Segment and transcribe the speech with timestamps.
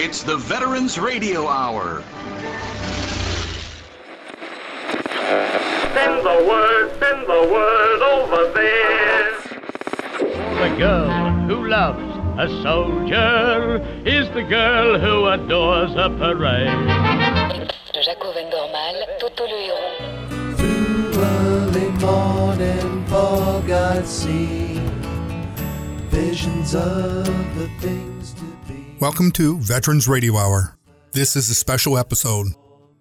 [0.00, 2.04] It's the Veterans Radio Hour.
[5.92, 9.40] Send the word, send the word over there.
[10.62, 12.00] The girl who loves
[12.38, 16.68] a soldier is the girl who adores a parade.
[17.92, 19.98] De Jaco Vendoormal, Toto le héros.
[20.58, 24.80] Through early morning fog I see
[26.08, 27.26] visions of
[27.56, 28.17] the things to be.
[29.00, 30.76] Welcome to Veterans Radio Hour.
[31.12, 32.48] This is a special episode,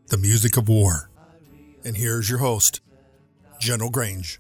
[0.09, 1.09] The Music of War.
[1.83, 2.81] And here's your host,
[3.59, 4.39] General Grange.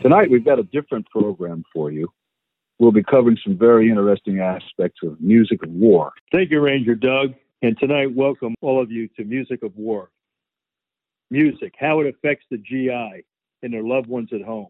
[0.00, 2.06] Tonight, we've got a different program for you.
[2.78, 6.12] We'll be covering some very interesting aspects of music of war.
[6.30, 7.34] Thank you, Ranger Doug.
[7.60, 10.08] And tonight, welcome all of you to Music of War.
[11.32, 13.24] Music, how it affects the GI
[13.64, 14.68] and their loved ones at home.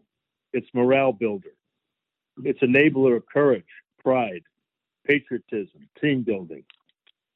[0.51, 1.53] It's morale builder.
[2.43, 3.65] It's enabler of courage,
[4.03, 4.41] pride,
[5.05, 6.63] patriotism, team building.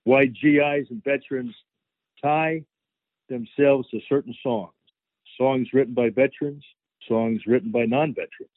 [0.04, 1.56] Why GIs and veterans
[2.22, 2.64] tie
[3.30, 4.74] themselves to certain songs.
[5.38, 6.64] Songs written by veterans,
[7.08, 8.50] songs written by non veterans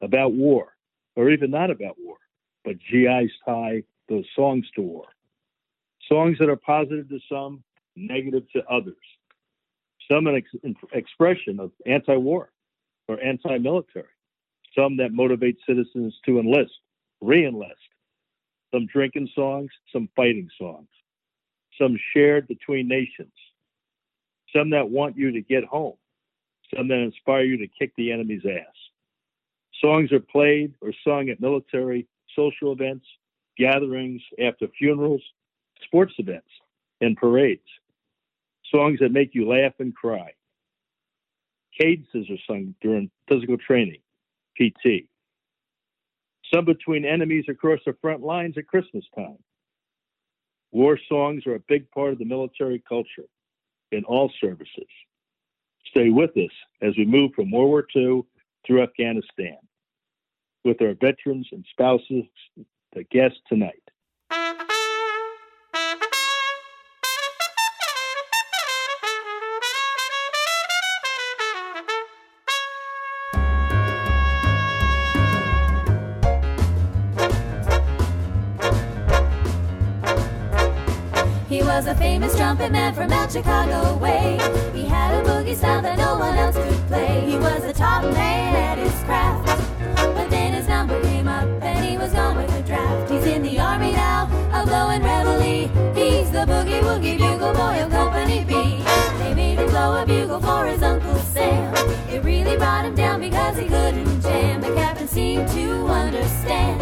[0.00, 0.74] about war,
[1.16, 2.16] or even not about war,
[2.64, 5.06] but GIs tie those songs to war.
[6.08, 7.62] Songs that are positive to some,
[7.96, 8.94] negative to others.
[10.10, 12.50] Some an ex- expression of anti war
[13.08, 14.04] or anti military.
[14.76, 16.72] Some that motivate citizens to enlist,
[17.20, 17.76] re enlist.
[18.72, 20.88] Some drinking songs, some fighting songs.
[21.80, 23.32] Some shared between nations.
[24.54, 25.96] Some that want you to get home.
[26.74, 28.74] Some that inspire you to kick the enemy's ass.
[29.80, 32.06] Songs are played or sung at military,
[32.36, 33.06] social events,
[33.58, 35.22] gatherings, after funerals,
[35.84, 36.48] sports events,
[37.00, 37.62] and parades.
[38.70, 40.32] Songs that make you laugh and cry.
[41.78, 44.00] Cadences are sung during physical training,
[44.56, 45.08] PT.
[46.54, 49.38] Some between enemies across the front lines at Christmas time.
[50.70, 53.28] War songs are a big part of the military culture
[53.90, 54.88] in all services.
[55.86, 58.22] Stay with us as we move from World War II
[58.66, 59.58] through Afghanistan
[60.64, 62.24] with our veterans and spouses,
[62.94, 63.81] the guests tonight.
[81.84, 84.38] Was a famous trumpet man from out Chicago way.
[84.72, 87.24] He had a boogie style that no one else could play.
[87.26, 89.48] He was a top man at his craft.
[89.96, 93.10] But then his number came up and he was gone with the draft.
[93.10, 95.68] He's in the army now, a blowing reveille.
[95.92, 98.84] He's the boogie woogie bugle boy of Company B.
[99.18, 101.74] They made him blow a bugle for his Uncle Sam.
[102.08, 104.60] It really brought him down because he couldn't jam.
[104.60, 106.78] The captain seemed to understand.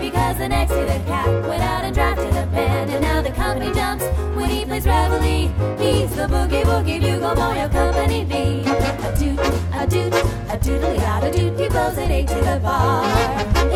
[0.00, 2.90] Because the next day the cap went out and drafted a band.
[2.90, 4.09] And now the company jumps
[4.50, 5.48] he plays reveille.
[5.78, 8.34] He's the boogie woogie bugle boy of Company B.
[8.66, 9.38] A doot,
[9.72, 10.14] a doot,
[10.52, 11.58] a doodly out a doot.
[11.58, 13.04] He blows an eight to the bar.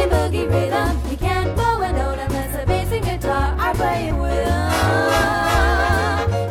[0.01, 4.19] In boogie rhythm, he can't blow a note unless the bass and guitar are playing
[4.19, 4.71] with him.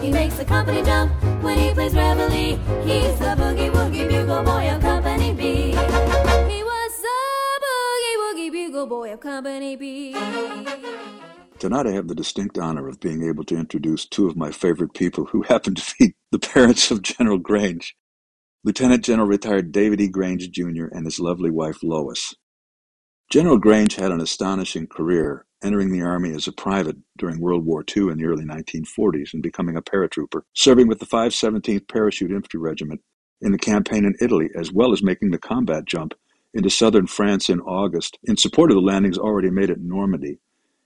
[0.02, 1.12] He makes the company jump
[1.44, 2.58] when he plays reveille.
[2.86, 5.44] He's the boogie woogie bugle boy of Company B.
[5.72, 7.22] He was the
[7.66, 10.16] boogie woogie bugle boy of Company B.
[11.64, 14.94] Tonight, I have the distinct honor of being able to introduce two of my favorite
[14.94, 17.96] people who happen to be the parents of General Grange
[18.66, 20.10] Lieutenant General retired David E.
[20.10, 20.88] Grange Jr.
[20.92, 22.36] and his lovely wife Lois.
[23.32, 27.86] General Grange had an astonishing career, entering the Army as a private during World War
[27.96, 32.60] II in the early 1940s and becoming a paratrooper, serving with the 517th Parachute Infantry
[32.60, 33.00] Regiment
[33.40, 36.14] in the campaign in Italy, as well as making the combat jump
[36.54, 40.40] into southern France in August in support of the landings already made at Normandy.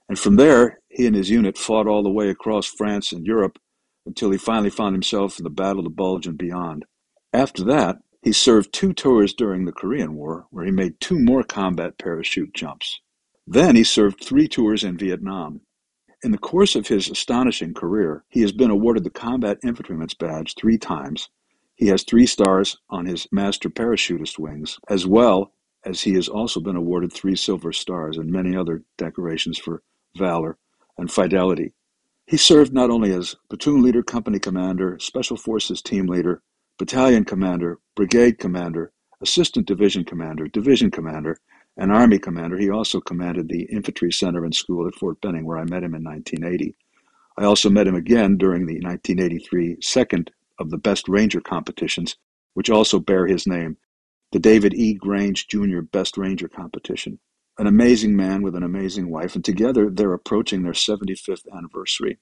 [0.10, 3.60] And from there, he and his unit fought all the way across France and Europe
[4.06, 6.86] until he finally found himself in the Battle of the Bulge and beyond.
[7.34, 11.44] After that, he served two tours during the Korean War, where he made two more
[11.44, 13.02] combat parachute jumps.
[13.46, 15.62] Then he served three tours in Vietnam.
[16.24, 20.56] In the course of his astonishing career, he has been awarded the Combat Infantryman's Badge
[20.56, 21.30] three times.
[21.76, 25.54] He has three stars on his Master Parachutist wings, as well
[25.84, 29.84] as he has also been awarded three Silver Stars and many other decorations for
[30.18, 30.58] valor
[30.98, 31.74] and fidelity.
[32.26, 36.42] He served not only as platoon leader, company commander, special forces team leader,
[36.78, 38.92] battalion commander, brigade commander,
[39.22, 41.38] assistant division commander, division commander,
[41.78, 42.58] and army commander.
[42.58, 45.96] He also commanded the infantry center and school at Fort Benning, where I met him
[45.96, 46.76] in 1980.
[47.38, 52.18] I also met him again during the 1983 second of the Best Ranger competitions,
[52.56, 53.78] which also bear his name,
[54.32, 54.96] the David E.
[54.96, 55.82] Grange Jr.
[55.82, 57.20] Best Ranger competition.
[57.58, 62.20] An amazing man with an amazing wife, and together they're approaching their 75th anniversary.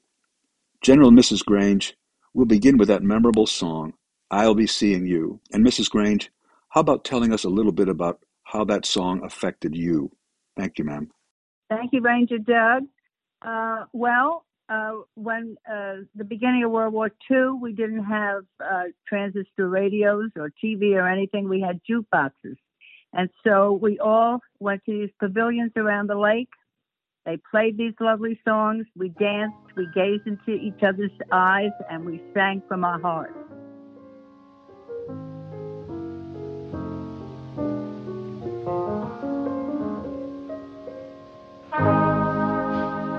[0.82, 1.44] General and Mrs.
[1.44, 1.96] Grange
[2.36, 3.94] we'll begin with that memorable song,
[4.30, 5.40] I'll Be Seeing You.
[5.52, 5.90] And Mrs.
[5.90, 6.30] Grange,
[6.70, 10.12] how about telling us a little bit about how that song affected you?
[10.58, 11.10] Thank you, ma'am.
[11.70, 12.84] Thank you, Ranger Doug.
[13.42, 18.84] Uh, well, uh, when uh, the beginning of World War II, we didn't have uh,
[19.08, 21.48] transistor radios or TV or anything.
[21.48, 22.58] We had jukeboxes.
[23.16, 26.50] And so we all went to these pavilions around the lake.
[27.26, 28.86] They played these lovely songs.
[28.96, 33.34] We danced, we gazed into each other's eyes, and we sang from our hearts.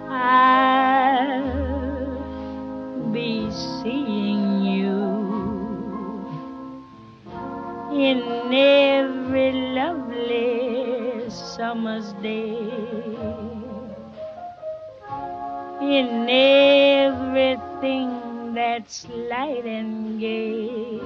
[0.10, 1.38] I'll
[3.12, 4.98] be seeing you
[7.94, 8.20] in
[8.52, 13.47] every lovely summer's day,
[15.88, 18.10] in everything
[18.54, 21.00] that's light and gay.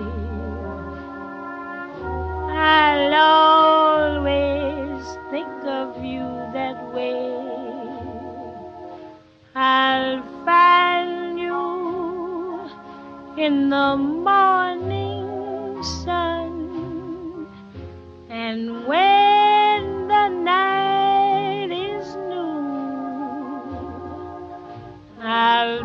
[2.50, 7.30] I'll always think of you that way.
[9.54, 12.70] I'll find you
[13.38, 17.48] in the morning sun.
[18.30, 19.41] And when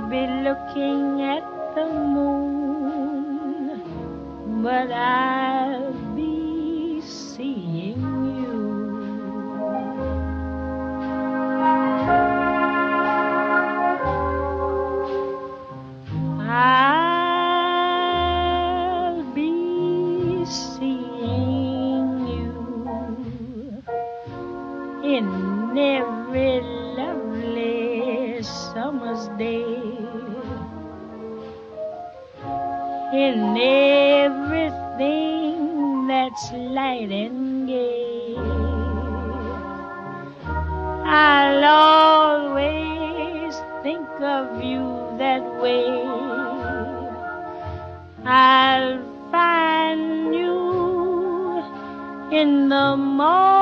[0.09, 1.43] Be looking at
[1.75, 3.83] the moon,
[4.63, 5.46] but I'll
[33.57, 33.63] in
[34.33, 38.37] everything that's light and gay.
[41.05, 44.85] I'll always think of you
[45.19, 45.87] that way.
[48.27, 49.01] I'll
[49.31, 51.63] find you
[52.33, 53.56] in the morning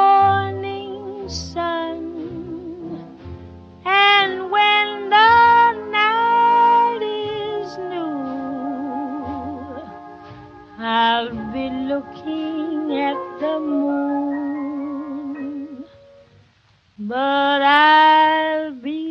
[17.07, 19.07] But I'll be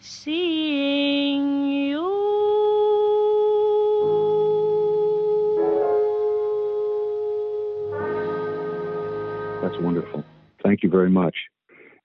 [0.00, 2.02] seeing you.
[9.62, 10.24] That's wonderful.
[10.64, 11.36] Thank you very much.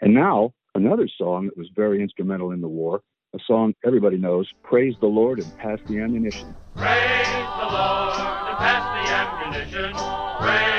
[0.01, 3.01] And now, another song that was very instrumental in the war,
[3.34, 6.55] a song everybody knows, Praise the Lord and Pass the Ammunition.
[6.75, 7.25] Praise
[7.58, 9.96] the Lord and pass the ammunition.
[10.39, 10.75] Praise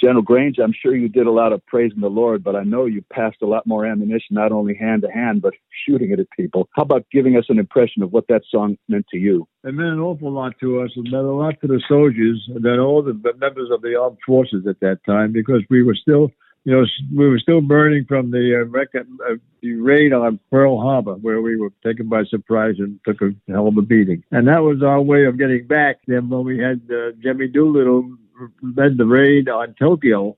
[0.00, 2.86] General Grange, I'm sure you did a lot of praising the Lord, but I know
[2.86, 5.52] you passed a lot more ammunition, not only hand to hand, but
[5.86, 6.68] shooting it at people.
[6.74, 9.46] How about giving us an impression of what that song meant to you?
[9.64, 10.90] It meant an awful lot to us.
[10.96, 14.18] It meant a lot to the soldiers and then all the members of the armed
[14.26, 16.30] forces at that time because we were still,
[16.64, 20.80] you know, we were still burning from the, uh, rec- uh, the raid on Pearl
[20.80, 24.24] Harbor where we were taken by surprise and took a hell of a beating.
[24.30, 25.98] And that was our way of getting back.
[26.06, 28.16] Then when we had uh, Jimmy Doolittle
[28.62, 30.36] led the raid on Tokyo,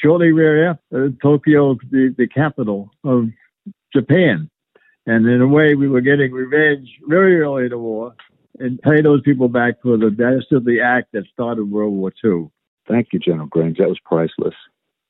[0.00, 3.28] shortly thereafter, Tokyo, the, the capital of
[3.92, 4.50] Japan.
[5.06, 8.14] And in a way, we were getting revenge very early in the war
[8.58, 12.50] and pay those people back for the dastardly act that started World War II.
[12.88, 13.78] Thank you, General Grange.
[13.78, 14.54] That was priceless.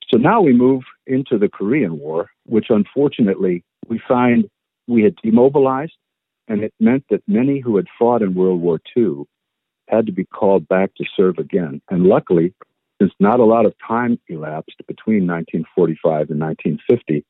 [0.09, 4.49] So now we move into the Korean War, which unfortunately we find
[4.87, 5.97] we had demobilized,
[6.49, 9.25] and it meant that many who had fought in World War II
[9.91, 11.81] had to be called back to serve again.
[11.91, 12.55] And luckily,
[13.01, 17.25] since not a lot of time elapsed between 1945 and 1950,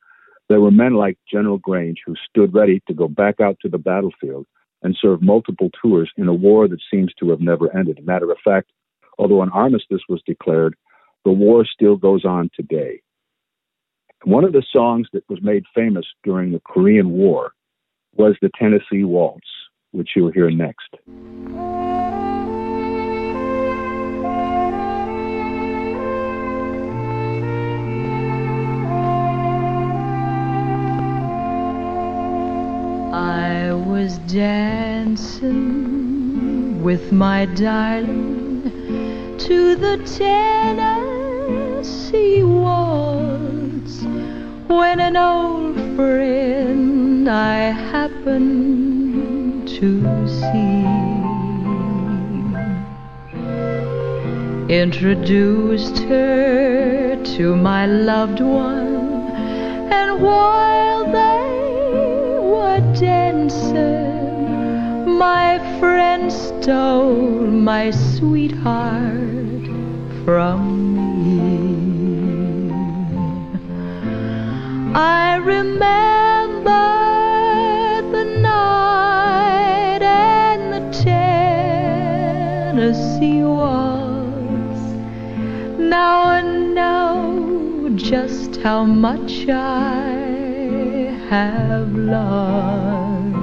[0.48, 3.78] there were men like General Grange who stood ready to go back out to the
[3.78, 4.46] battlefield
[4.82, 8.04] and serve multiple tours in a war that seems to have never ended.
[8.04, 8.70] matter of fact,
[9.18, 10.74] although an armistice was declared,
[11.24, 13.00] the war still goes on today.
[14.24, 17.52] One of the songs that was made famous during the Korean War
[18.14, 19.46] was the Tennessee Waltz,
[19.92, 20.96] which you'll hear next.
[33.90, 35.50] Was dancing
[36.80, 38.62] with my darling
[39.36, 41.24] to the Tennessee
[42.44, 44.04] waltz
[44.68, 50.84] when an old friend I happened to see
[54.72, 59.32] introduced her to my loved one
[59.90, 61.59] and while they
[62.60, 64.20] were dancing
[65.20, 69.64] my friend stole my sweetheart
[70.24, 70.58] from
[71.24, 72.70] me.
[74.94, 76.86] I remember
[78.16, 80.82] the night and the
[82.22, 84.82] Tennessee waltz.
[85.78, 90.39] Now I know just how much I
[91.30, 93.36] have lost.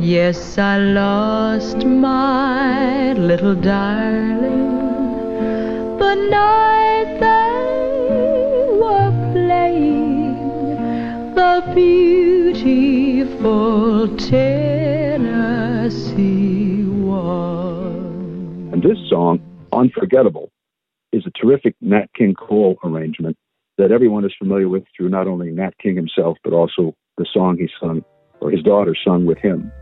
[0.00, 4.70] Yes, I lost my little darling
[6.00, 10.34] the night they were playing
[11.36, 12.88] the beautiful
[14.16, 15.22] Tennessee
[17.06, 18.72] waltz.
[18.72, 19.38] And this song,
[19.72, 20.50] Unforgettable,
[21.12, 23.36] is a terrific Nat King Cole arrangement
[23.78, 27.56] that everyone is familiar with through not only Nat King himself, but also the song
[27.58, 28.04] he sung,
[28.40, 29.72] or his daughter sung with him.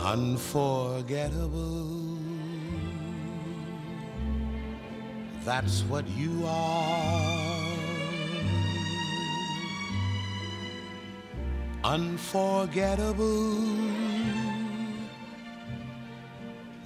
[0.00, 2.16] Unforgettable.
[5.44, 7.68] That's what you are.
[11.84, 13.58] Unforgettable.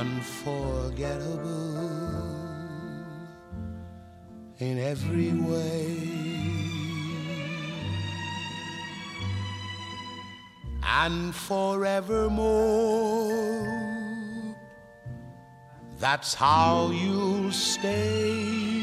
[0.00, 1.44] unforgettable
[4.58, 5.96] in every way
[10.82, 12.14] and forevermore.
[16.00, 18.82] That's how you'll stay.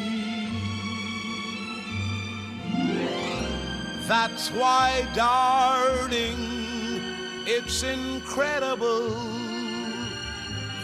[4.08, 6.40] That's why, darling,
[7.46, 9.41] it's incredible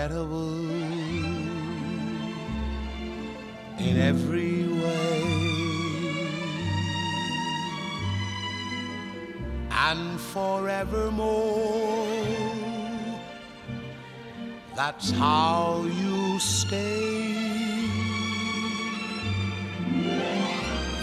[0.00, 0.70] Unforgettable
[3.78, 5.22] in every way.
[9.72, 12.06] And forevermore,
[14.76, 17.34] that's how you stay.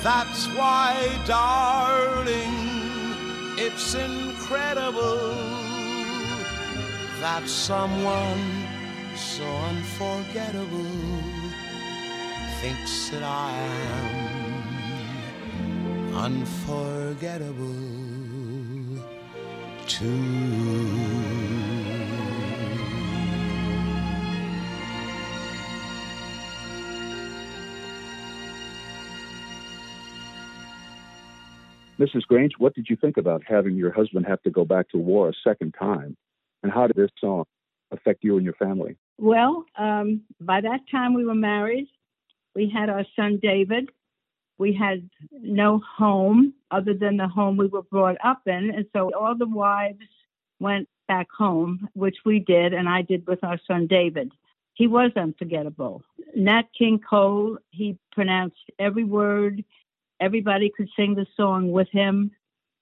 [0.03, 2.53] That's why, darling,
[3.57, 5.35] it's incredible
[7.19, 8.56] that someone so
[9.77, 11.21] unforgettable
[12.61, 13.51] thinks that I
[16.13, 17.73] am unforgettable
[19.85, 21.27] too.
[31.99, 32.23] Mrs.
[32.27, 35.29] Grange, what did you think about having your husband have to go back to war
[35.29, 36.15] a second time?
[36.63, 37.45] And how did this song
[37.91, 38.97] affect you and your family?
[39.17, 41.87] Well, um, by that time we were married.
[42.55, 43.89] We had our son David.
[44.57, 48.71] We had no home other than the home we were brought up in.
[48.71, 49.99] And so all the wives
[50.59, 54.31] went back home, which we did, and I did with our son David.
[54.73, 56.03] He was unforgettable.
[56.35, 59.63] Nat King Cole, he pronounced every word.
[60.19, 62.31] Everybody could sing the song with him.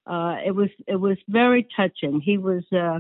[0.05, 2.21] Uh, it was it was very touching.
[2.21, 2.99] He was uh,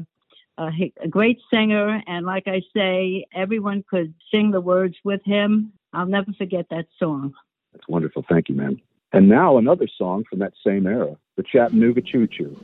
[0.57, 0.69] a,
[1.01, 5.73] a great singer, and like I say, everyone could sing the words with him.
[5.93, 7.33] I'll never forget that song.
[7.73, 8.25] That's wonderful.
[8.29, 8.79] Thank you, ma'am.
[9.13, 12.57] And now another song from that same era, the Chattanooga Choo Choo.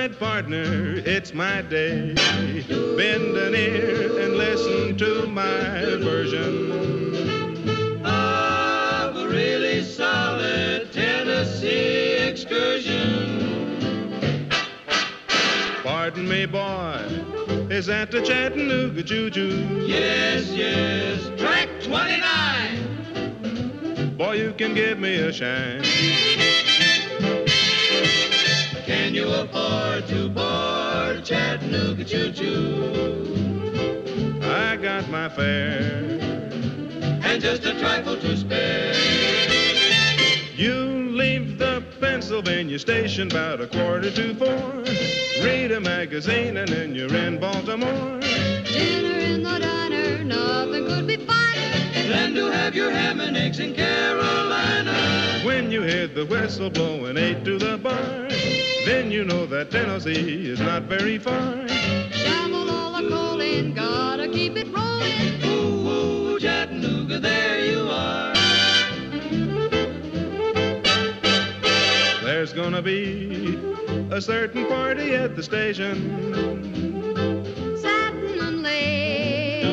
[0.00, 2.14] Aside, partner, it's my day.
[2.96, 6.72] Bend an ear and listen to my version
[8.06, 14.48] of a really solid Tennessee excursion.
[15.82, 17.04] Pardon me, boy,
[17.68, 19.28] is that the Chattanooga Choo?
[19.86, 24.16] Yes, yes, track 29.
[24.16, 25.82] Boy, you can give me a shine.
[29.20, 34.40] Can you afford to board Chattanooga Choo Choo?
[34.42, 36.18] I got my fare
[37.22, 38.94] and just a trifle to spare.
[40.54, 44.84] You leave the Pennsylvania station about a quarter to four.
[45.44, 48.20] Read a magazine and then you're in Baltimore.
[48.20, 52.08] Dinner in the diner, nothing could be finer.
[52.08, 55.42] Than to have your ham and eggs in Carolina.
[55.44, 58.30] When you hear the whistle blowing eight to the bar,
[58.84, 61.68] then you know that Tennessee is not very far.
[61.68, 65.44] Shovel all the coal in, gotta keep it rolling.
[65.44, 68.34] Ooh, ooh, Chattanooga, there you are.
[72.24, 73.58] There's gonna be
[74.10, 75.96] a certain party at the station.
[77.76, 79.66] Satin and lace.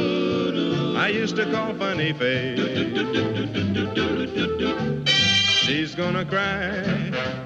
[0.98, 3.18] I used to call Funny Face.
[5.68, 6.64] She's gonna cry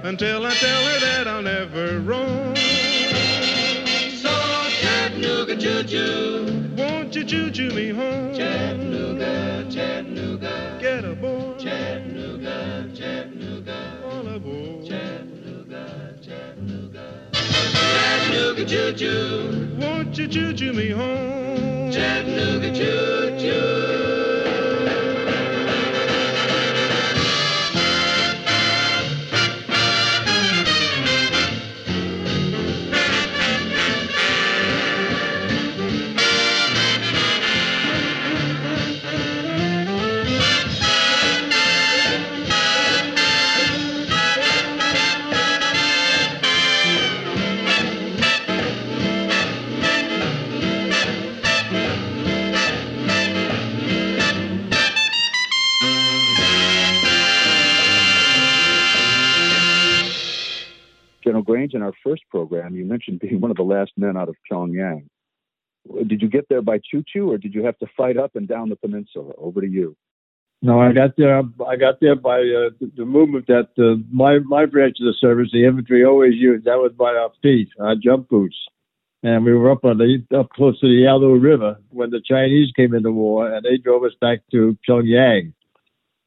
[0.03, 2.55] until I tell her that I'll never roam.
[2.55, 4.29] So
[4.79, 8.35] Chattanooga choo choo, won't you choo choo me home?
[8.35, 11.57] Chattanooga, Chattanooga, get aboard.
[11.61, 14.85] Chattanooga, Chattanooga, all aboard.
[14.85, 21.91] Chattanooga, Chattanooga, Chattanooga choo choo, won't you choo choo me home?
[21.91, 24.20] Chattanooga choo choo.
[61.61, 64.35] Grange, in our first program, you mentioned being one of the last men out of
[64.51, 65.05] Pyongyang.
[66.07, 68.47] Did you get there by choo choo, or did you have to fight up and
[68.47, 69.33] down the peninsula?
[69.37, 69.95] Over to you.
[70.63, 71.41] No, I got there.
[71.67, 75.15] I got there by uh, the, the movement that uh, my my branch of the
[75.19, 76.65] service, the infantry, always used.
[76.65, 78.57] That was by our feet, our jump boots,
[79.23, 82.71] and we were up on the up close to the Yalu River when the Chinese
[82.75, 85.53] came into war, and they drove us back to Pyongyang.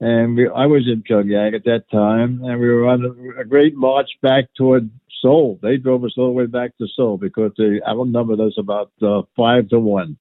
[0.01, 3.45] And we, I was in Pyongyang at that time, and we were on a, a
[3.45, 4.91] great march back toward
[5.23, 5.59] Seoul.
[5.63, 9.23] They drove us all the way back to Seoul because they outnumbered us about uh,
[9.37, 10.19] five to one,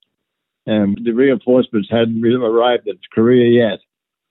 [0.66, 3.80] and the reinforcements hadn't arrived in Korea yet.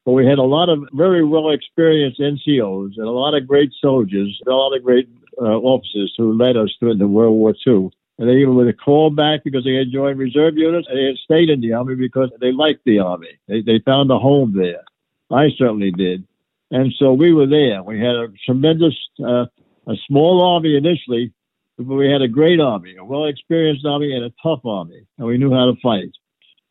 [0.05, 3.73] But we had a lot of very well experienced NCOs and a lot of great
[3.81, 5.09] soldiers, and a lot of great
[5.41, 7.91] uh, officers who led us through the World War II.
[8.19, 11.17] And they even were called back because they had joined reserve units and they had
[11.17, 13.39] stayed in the army because they liked the army.
[13.49, 14.85] They, they found a home there.
[15.33, 16.25] I certainly did.
[16.71, 17.83] And so we were there.
[17.83, 19.47] We had a tremendous, uh,
[19.87, 21.33] a small army initially,
[21.77, 25.07] but we had a great army, a well experienced army, and a tough army.
[25.19, 26.13] And we knew how to fight.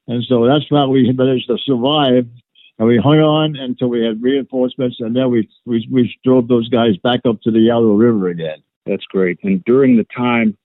[0.07, 2.27] And so that's how we managed to survive.
[2.79, 6.67] And we hung on until we had reinforcements, and then we, we, we drove those
[6.69, 8.63] guys back up to the Yalu River again.
[8.87, 9.37] That's great.
[9.43, 10.57] And during the time,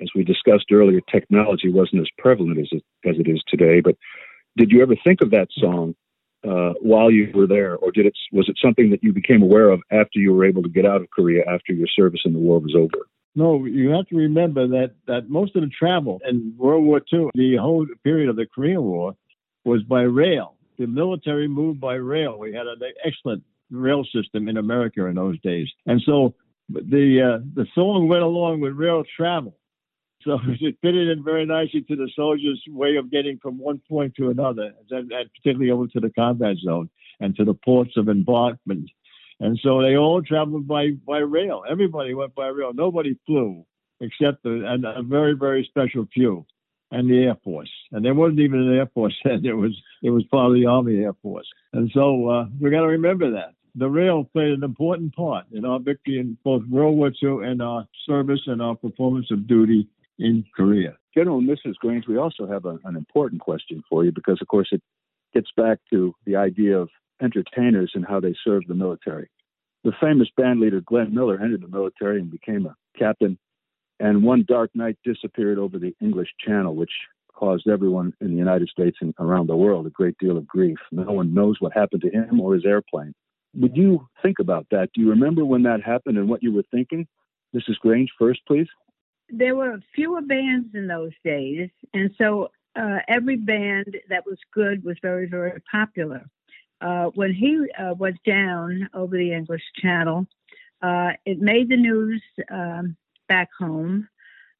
[0.00, 3.80] as we discussed earlier, technology wasn't as prevalent as it, as it is today.
[3.80, 3.96] But
[4.56, 5.96] did you ever think of that song
[6.46, 9.70] uh, while you were there, or did it was it something that you became aware
[9.70, 12.38] of after you were able to get out of Korea after your service in the
[12.38, 13.06] war was over?
[13.34, 17.28] No, you have to remember that, that most of the travel in World War II,
[17.34, 19.14] the whole period of the Korean War,
[19.64, 20.54] was by rail.
[20.78, 22.38] The military moved by rail.
[22.38, 26.34] We had an excellent rail system in America in those days, and so
[26.68, 29.54] the uh, the song went along with rail travel.
[30.26, 34.14] So it fitted in very nicely to the soldiers' way of getting from one point
[34.16, 38.08] to another, and, and particularly over to the combat zone and to the ports of
[38.08, 38.90] embarkment.
[39.40, 41.62] And so they all traveled by, by rail.
[41.68, 42.72] Everybody went by rail.
[42.74, 43.64] Nobody flew
[44.00, 46.44] except a, a very, very special few
[46.90, 47.70] and the Air Force.
[47.92, 49.40] And there wasn't even an Air Force then.
[49.44, 51.46] It was, it was part of the Army Air Force.
[51.72, 53.54] And so uh, we got to remember that.
[53.74, 57.60] The rail played an important part in our victory in both World War II and
[57.60, 59.86] our service and our performance of duty
[60.18, 60.96] in Korea.
[61.14, 61.74] General and Mrs.
[61.76, 64.82] Grange, we also have a, an important question for you because, of course, it
[65.34, 66.88] gets back to the idea of
[67.22, 69.30] entertainers and how they serve the military.
[69.84, 73.38] The famous band leader Glenn Miller entered the military and became a captain,
[74.00, 76.90] and one dark night disappeared over the English Channel, which
[77.34, 80.78] caused everyone in the United States and around the world a great deal of grief.
[80.90, 83.14] No one knows what happened to him or his airplane.
[83.54, 84.88] Would you think about that?
[84.94, 87.06] Do you remember when that happened and what you were thinking?
[87.54, 87.78] Mrs.
[87.80, 88.66] Grange, first, please
[89.28, 94.84] there were fewer bands in those days, and so uh, every band that was good
[94.84, 96.24] was very, very popular.
[96.80, 100.26] Uh, when he uh, went down over the English Channel,
[100.82, 102.96] uh, it made the news um,
[103.28, 104.08] back home.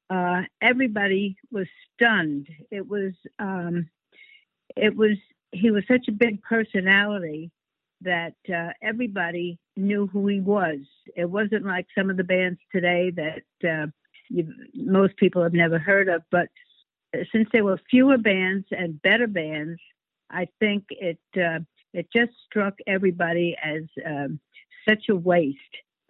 [0.09, 2.47] Uh, everybody was stunned.
[2.71, 3.89] It was, um,
[4.75, 5.17] it was.
[5.51, 7.51] He was such a big personality
[8.01, 10.79] that uh, everybody knew who he was.
[11.15, 13.87] It wasn't like some of the bands today that
[14.29, 16.23] you, most people have never heard of.
[16.31, 16.49] But
[17.31, 19.79] since there were fewer bands and better bands,
[20.29, 21.59] I think it uh,
[21.93, 24.39] it just struck everybody as um,
[24.87, 25.57] such a waste.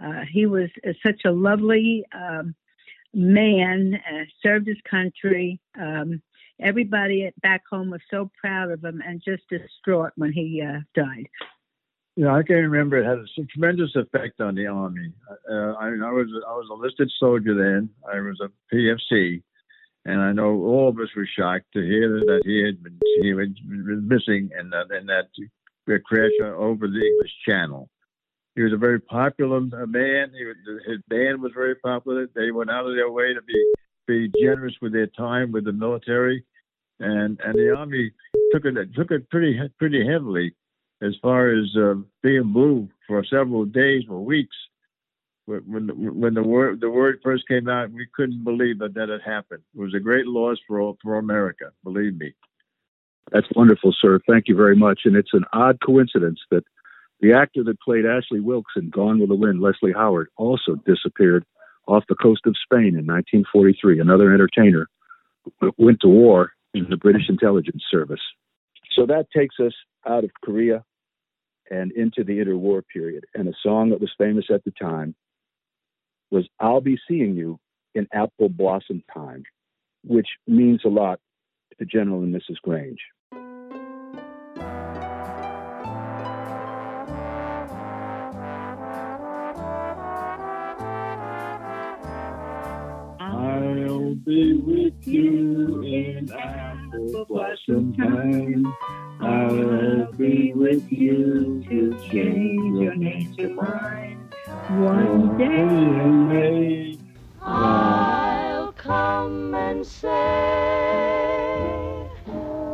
[0.04, 2.56] Uh, he was uh, such a lovely um,
[3.14, 5.60] man, uh, served his country.
[5.80, 6.22] Um,
[6.60, 10.80] everybody back home was so proud of him and just distraught when he uh,
[12.18, 12.26] died.
[12.26, 15.14] Yeah, I can remember it had a tremendous effect on the army.
[15.50, 17.90] Uh, I, mean I was I was a listed soldier then.
[18.12, 19.42] I was a PFC,
[20.06, 23.30] and I know all of us were shocked to hear that he had been he
[23.30, 25.28] had been missing in that in that
[26.06, 27.90] crash over the English Channel.
[28.56, 30.32] He was a very popular man.
[30.36, 30.56] He was,
[30.88, 32.28] his band was very popular.
[32.34, 33.74] They went out of their way to be
[34.08, 36.44] be generous with their time with the military,
[37.00, 38.12] and and the army
[38.52, 40.56] took it took it pretty pretty heavily
[41.02, 44.56] as far as uh, being blue for several days or weeks.
[45.46, 45.88] When
[46.20, 49.64] when the word the word first came out, we couldn't believe that that had happened.
[49.74, 51.72] It was a great loss for for America.
[51.86, 52.34] Believe me.
[53.32, 54.20] That's wonderful, sir.
[54.28, 55.02] Thank you very much.
[55.06, 56.64] And it's an odd coincidence that
[57.22, 61.46] the actor that played Ashley Wilkes in Gone with the Wind, Leslie Howard, also disappeared
[61.88, 64.00] off the coast of Spain in 1943.
[64.00, 64.88] Another entertainer
[65.78, 68.22] went to war in the British intelligence service.
[68.98, 69.74] So that takes us
[70.08, 70.84] out of Korea
[71.70, 73.26] and into the interwar period.
[73.36, 75.14] And a song that was famous at the time
[76.32, 77.60] was I'll Be Seeing You
[77.94, 79.44] in Apple Blossom Time,
[80.04, 81.20] which means a lot
[81.78, 82.56] to General and Mrs.
[82.64, 82.98] Grange.
[93.20, 95.84] I'll be with you
[97.28, 98.66] blossom time.
[99.20, 104.30] I'll be with you to change your name to mine.
[104.70, 106.98] One day in May.
[107.42, 110.10] I'll come and say,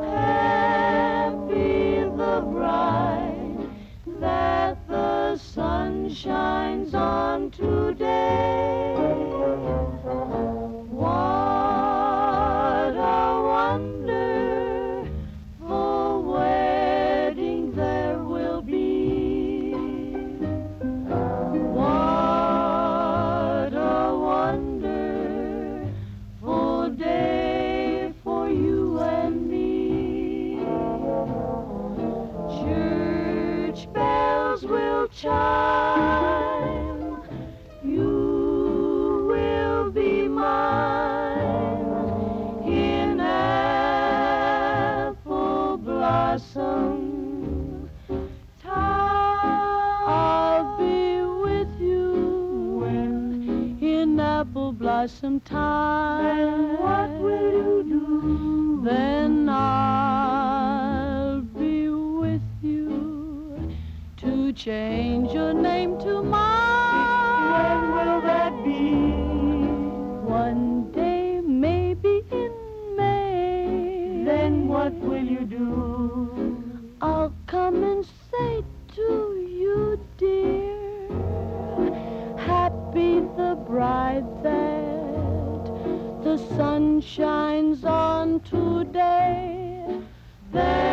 [0.01, 3.69] Happy the bride
[4.19, 9.42] that the sun shines on today.
[55.03, 56.77] Blossom time.
[56.79, 58.81] what will you do?
[58.85, 63.75] Then I'll be with you
[64.15, 67.51] to change your name to mine.
[67.51, 68.93] When will that be?
[70.25, 72.53] One day, maybe in
[72.95, 74.23] May.
[74.23, 76.87] Then what will you do?
[77.01, 78.05] I'll come and
[87.03, 89.99] shines on today.
[90.51, 90.92] Then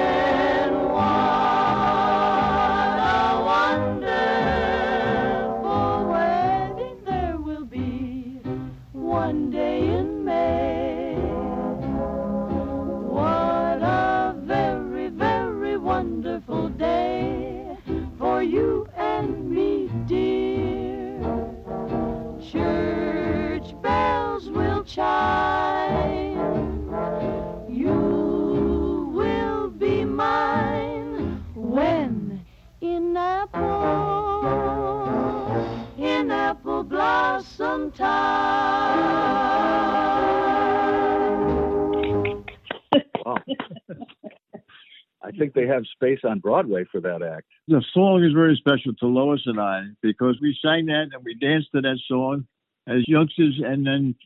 [46.50, 47.46] Broadway for that act.
[47.68, 51.36] The song is very special to Lois and I because we sang that and we
[51.36, 52.44] danced to that song
[52.88, 54.16] as youngsters, and then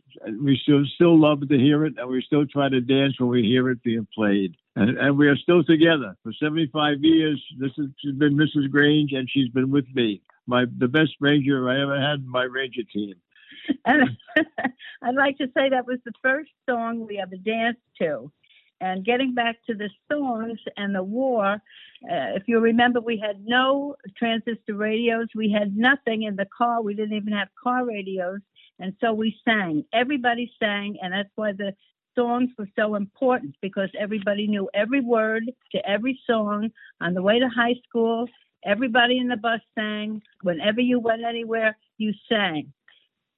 [0.43, 3.43] we still still love to hear it, and we still try to dance when we
[3.43, 4.55] hear it being played.
[4.75, 7.45] And, and we are still together for 75 years.
[7.59, 8.71] This has she's been Mrs.
[8.71, 12.45] Grange, and she's been with me, my the best ranger I ever had in my
[12.45, 13.17] ranger team.
[13.87, 14.17] And
[15.03, 18.31] I'd like to say that was the first song we ever danced to.
[18.81, 21.59] And getting back to the songs and the war, uh,
[22.37, 25.29] if you remember, we had no transistor radios.
[25.35, 26.83] We had nothing in the car.
[26.83, 28.41] We didn't even have car radios.
[28.79, 29.85] And so we sang.
[29.93, 31.75] Everybody sang, and that's why the
[32.15, 36.71] songs were so important because everybody knew every word to every song.
[37.01, 38.29] On the way to high school,
[38.65, 40.23] everybody in the bus sang.
[40.43, 42.73] Whenever you went anywhere, you sang.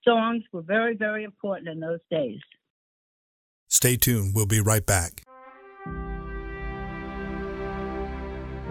[0.04, 2.40] Songs were very, very important in those days.
[3.76, 4.34] Stay tuned.
[4.34, 5.22] We'll be right back.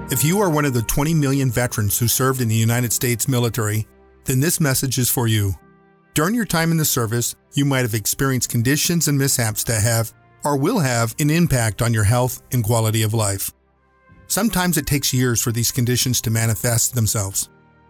[0.10, 3.28] If you are one of the 20 million veterans who served in the United States
[3.28, 3.86] military,
[4.24, 5.54] then this message is for you.
[6.16, 10.12] During your time in the service, you might have experienced conditions and mishaps that have,
[10.44, 13.52] or will have, an impact on your health and quality of life.
[14.26, 17.50] Sometimes it takes years for these conditions to manifest themselves.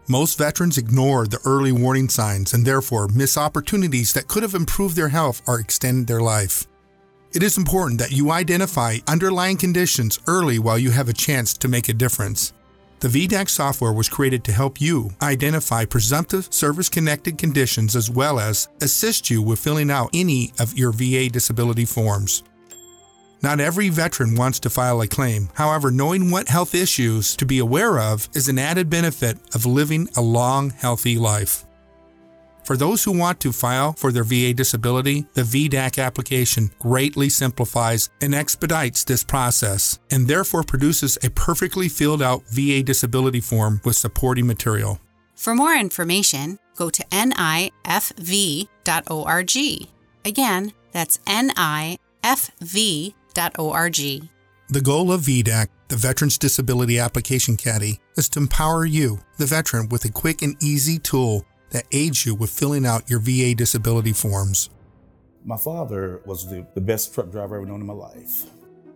[0.09, 4.97] Most veterans ignore the early warning signs and therefore miss opportunities that could have improved
[4.97, 6.67] their health or extended their life.
[7.35, 11.67] It is important that you identify underlying conditions early while you have a chance to
[11.67, 12.53] make a difference.
[13.01, 18.39] The VDAC software was created to help you identify presumptive service connected conditions as well
[18.39, 22.41] as assist you with filling out any of your VA disability forms.
[23.43, 25.49] Not every veteran wants to file a claim.
[25.55, 30.07] However, knowing what health issues to be aware of is an added benefit of living
[30.15, 31.65] a long, healthy life.
[32.65, 38.09] For those who want to file for their VA disability, the VDAC application greatly simplifies
[38.21, 43.95] and expedites this process and therefore produces a perfectly filled out VA disability form with
[43.95, 44.99] supporting material.
[45.35, 48.67] For more information, go to nifv.org.
[50.25, 51.93] Again, that's nifv.org.
[54.67, 59.89] The goal of VDAC, the Veterans Disability Application Caddy, is to empower you, the veteran,
[59.89, 64.13] with a quick and easy tool that aids you with filling out your VA disability
[64.13, 64.69] forms.
[65.43, 68.45] My father was the, the best truck driver I've ever known in my life,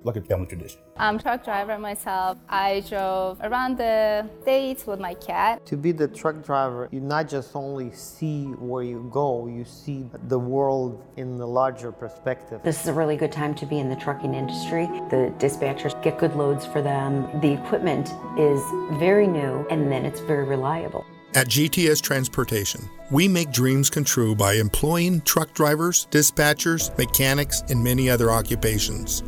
[0.04, 0.80] like a family tradition.
[0.98, 2.40] I'm a truck driver myself.
[2.50, 5.64] I drove around the states with my cat.
[5.68, 10.06] To be the truck driver, you not just only see where you go, you see
[10.28, 12.62] the world in the larger perspective.
[12.64, 14.88] This is a really good time to be in the trucking industry.
[15.10, 17.30] The dispatchers get good loads for them.
[17.42, 18.62] The equipment is
[19.00, 21.06] very new and then it's very reliable.
[21.36, 27.84] At GTS Transportation, we make dreams come true by employing truck drivers, dispatchers, mechanics, and
[27.84, 29.22] many other occupations.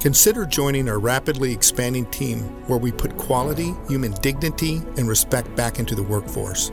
[0.00, 5.78] Consider joining our rapidly expanding team where we put quality, human dignity, and respect back
[5.78, 6.70] into the workforce.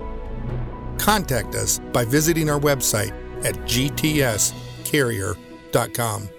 [0.97, 3.13] Contact us by visiting our website
[3.45, 6.29] at gtscarrier.com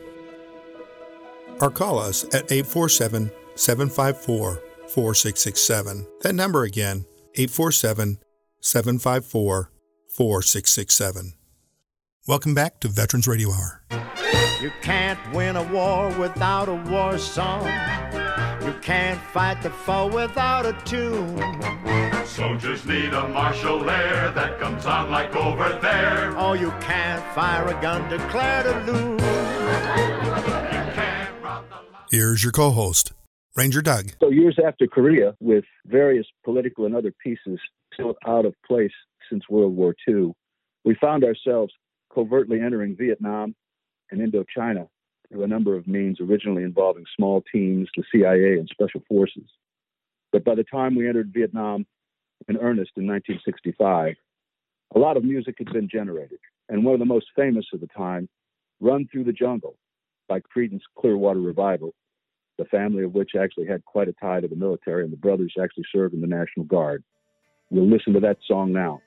[1.61, 4.63] or call us at 847 754
[4.97, 6.07] 4667.
[6.23, 7.05] That number again,
[7.35, 8.17] 847
[8.63, 9.71] 754
[10.09, 11.35] 4667.
[12.27, 13.83] Welcome back to Veterans Radio Hour.
[14.63, 17.67] You can't win a war without a war song.
[18.65, 21.37] You can't fight the foe without a tune.
[22.25, 26.35] Soldiers need a martial air that comes on like over there.
[26.39, 29.21] Oh, you can't fire a gun, declare to lose.
[32.11, 33.13] Here's your co host,
[33.57, 34.11] Ranger Doug.
[34.21, 37.59] So, years after Korea, with various political and other pieces
[37.93, 38.93] still out of place
[39.31, 40.33] since World War II,
[40.85, 41.73] we found ourselves
[42.15, 43.55] covertly entering Vietnam
[44.11, 44.89] and Indochina
[45.29, 49.49] through a number of means, originally involving small teams, the CIA, and special forces.
[50.33, 51.87] But by the time we entered Vietnam
[52.49, 54.15] in earnest in 1965,
[54.95, 56.39] a lot of music had been generated.
[56.69, 58.29] And one of the most famous of the time,
[58.81, 59.77] Run Through the Jungle
[60.29, 61.95] by Creedence Clearwater Revival,
[62.59, 65.55] the family of which actually had quite a tie to the military, and the brothers
[65.63, 67.03] actually served in the National Guard.
[67.71, 69.01] We'll listen to that song now.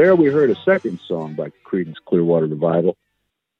[0.00, 2.96] There we heard a second song by Creedence Clearwater Revival.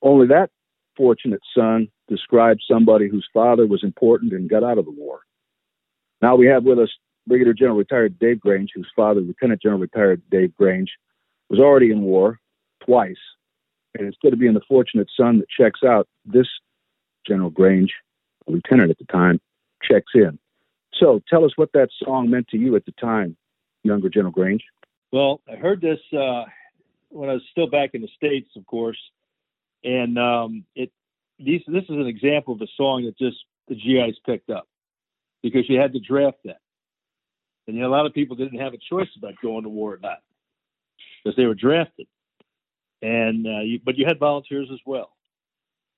[0.00, 0.48] Only that
[0.96, 5.20] fortunate son described somebody whose father was important and got out of the war.
[6.22, 6.88] Now we have with us
[7.26, 10.90] Brigadier General retired Dave Grange, whose father, Lieutenant General retired Dave Grange,
[11.50, 12.38] was already in war
[12.82, 13.20] twice.
[13.98, 16.48] And instead of being the fortunate son that checks out, this
[17.26, 17.92] General Grange,
[18.46, 19.42] lieutenant at the time,
[19.82, 20.38] checks in.
[20.94, 23.36] So tell us what that song meant to you at the time,
[23.84, 24.62] younger General Grange.
[25.12, 26.44] Well, I heard this uh,
[27.08, 28.98] when I was still back in the states, of course,
[29.82, 30.92] and um, it
[31.38, 33.38] these this is an example of a song that just
[33.68, 34.68] the GIs picked up
[35.42, 36.60] because you had to draft that,
[37.66, 39.94] and you know, a lot of people didn't have a choice about going to war
[39.94, 40.18] or not
[41.24, 42.06] because they were drafted,
[43.02, 45.10] and uh, you, but you had volunteers as well,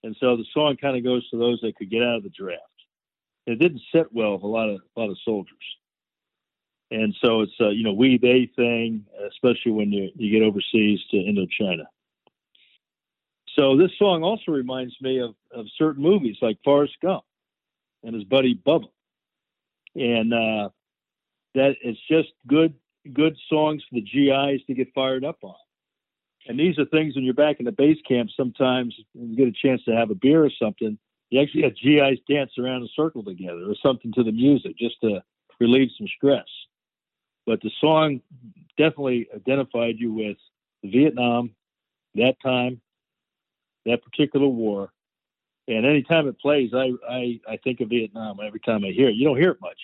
[0.03, 2.31] and so the song kind of goes to those that could get out of the
[2.31, 2.63] draft.
[3.47, 5.77] It didn't sit well with a lot of a lot of soldiers
[6.93, 11.01] and so it's a you know we they thing, especially when you you get overseas
[11.11, 11.85] to Indochina.
[13.57, 17.25] So this song also reminds me of of certain movies like Forrest Gump
[18.03, 18.89] and his buddy Bubba,
[19.95, 20.69] and uh,
[21.55, 22.75] that it's just good
[23.11, 25.55] good songs for the GIs to get fired up on.
[26.47, 28.31] And these are things when you're back in the base camp.
[28.37, 30.99] Sometimes you get a chance to have a beer or something.
[31.31, 34.97] You actually have GIs dance around a circle together or something to the music just
[35.01, 35.23] to
[35.59, 36.45] relieve some stress
[37.47, 38.21] but the song
[38.77, 40.37] definitely identified you with
[40.85, 41.55] Vietnam,
[42.15, 42.81] that time,
[43.87, 44.93] that particular war.
[45.69, 49.15] And anytime it plays, I, I, I think of Vietnam every time I hear it.
[49.15, 49.79] You don't hear it much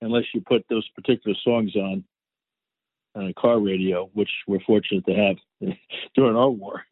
[0.00, 2.04] unless you put those particular songs on
[3.14, 5.36] on a car radio, which we're fortunate to have
[6.14, 6.82] during our war.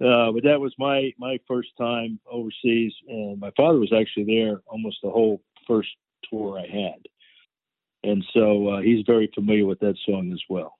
[0.00, 4.60] Uh, but that was my my first time overseas, and my father was actually there
[4.66, 5.90] almost the whole first
[6.30, 7.00] tour I had
[8.04, 10.74] and so uh, he's very familiar with that song as well.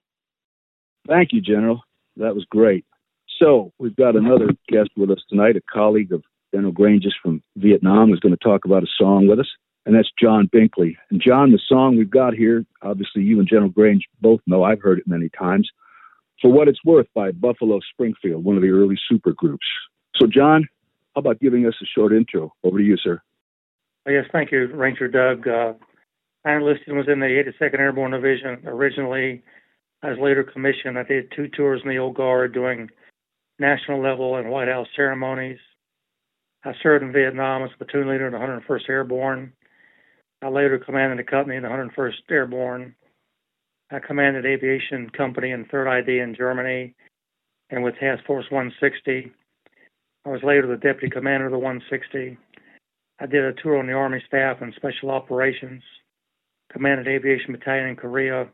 [1.09, 1.83] Thank you, General.
[2.16, 2.85] That was great.
[3.41, 6.22] So we've got another guest with us tonight, a colleague of
[6.55, 9.49] General Grange's from Vietnam, who's going to talk about a song with us,
[9.85, 10.97] and that's John Binkley.
[11.11, 14.62] And John, the song we've got here, obviously you and General Grange both know.
[14.62, 15.68] I've heard it many times.
[16.41, 19.66] For what it's worth, by Buffalo Springfield, one of the early super groups.
[20.16, 20.68] So, John,
[21.14, 22.53] how about giving us a short intro?
[22.62, 23.20] Over to you, sir.
[24.07, 25.49] Yes, thank you, Ranger Doug.
[25.49, 25.72] Uh,
[26.45, 27.26] I enlisted was in the
[27.62, 29.42] 82nd Airborne Division originally.
[30.03, 30.99] I was later commissioned.
[30.99, 32.90] I did two tours in the old guard doing
[33.59, 35.59] national level and White House ceremonies.
[36.64, 39.53] I served in Vietnam as a platoon leader in the 101st Airborne.
[40.42, 42.95] I later commanded a company in the 101st Airborne.
[43.90, 46.95] I commanded aviation company in 3rd ID in Germany
[47.70, 49.32] and with Task Force 160.
[50.26, 52.36] I was later the deputy commander of the 160.
[53.20, 55.82] I did a tour on the Army staff and special operations
[56.75, 58.49] commanded aviation battalion in Korea,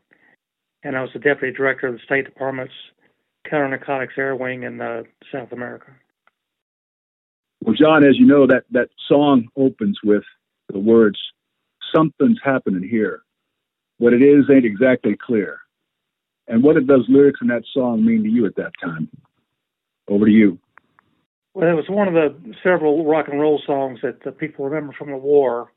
[0.83, 2.73] and I was the deputy director of the State Department's
[3.49, 5.87] counter narcotics air wing in uh, South America.
[7.63, 10.23] Well, John, as you know, that, that song opens with
[10.71, 11.19] the words,
[11.93, 13.23] Something's happening here.
[13.97, 15.59] What it is ain't exactly clear.
[16.47, 19.09] And what did those lyrics in that song mean to you at that time?
[20.07, 20.57] Over to you.
[21.53, 24.93] Well, it was one of the several rock and roll songs that the people remember
[24.97, 25.71] from the war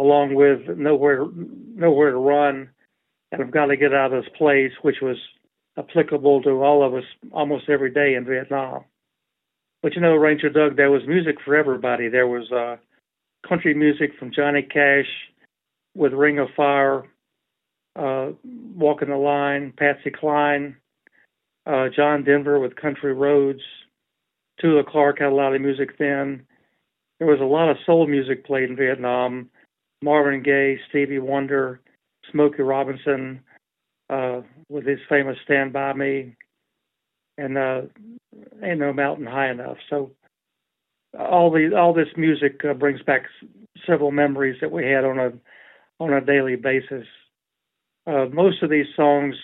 [0.00, 1.26] along with nowhere
[1.74, 2.68] nowhere to run
[3.32, 5.16] and I've got to get out of this place, which was
[5.76, 8.84] applicable to all of us almost every day in Vietnam.
[9.82, 12.08] But you know, Ranger Doug, there was music for everybody.
[12.08, 12.76] There was uh,
[13.46, 15.08] country music from Johnny Cash
[15.94, 17.04] with Ring of Fire,
[17.94, 18.30] uh,
[18.74, 20.76] Walking the Line, Patsy Cline,
[21.66, 23.60] uh, John Denver with Country Roads,
[24.58, 26.46] Petula Clark had a lot of music then.
[27.18, 29.50] There was a lot of soul music played in Vietnam.
[30.02, 31.80] Marvin Gaye, Stevie Wonder,
[32.30, 33.40] Smokey Robinson,
[34.10, 36.36] uh, with his famous "Stand by Me,"
[37.38, 37.82] and uh,
[38.62, 40.10] "Ain't No Mountain High Enough." So
[41.18, 43.48] all the all this music uh, brings back s-
[43.86, 45.32] several memories that we had on a
[45.98, 47.06] on a daily basis.
[48.06, 49.34] Uh, most of these songs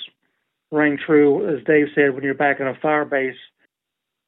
[0.71, 3.37] ring true, as Dave said, when you're back in a fire base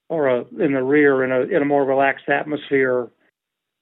[0.09, 3.09] or a, in the rear in a in a more relaxed atmosphere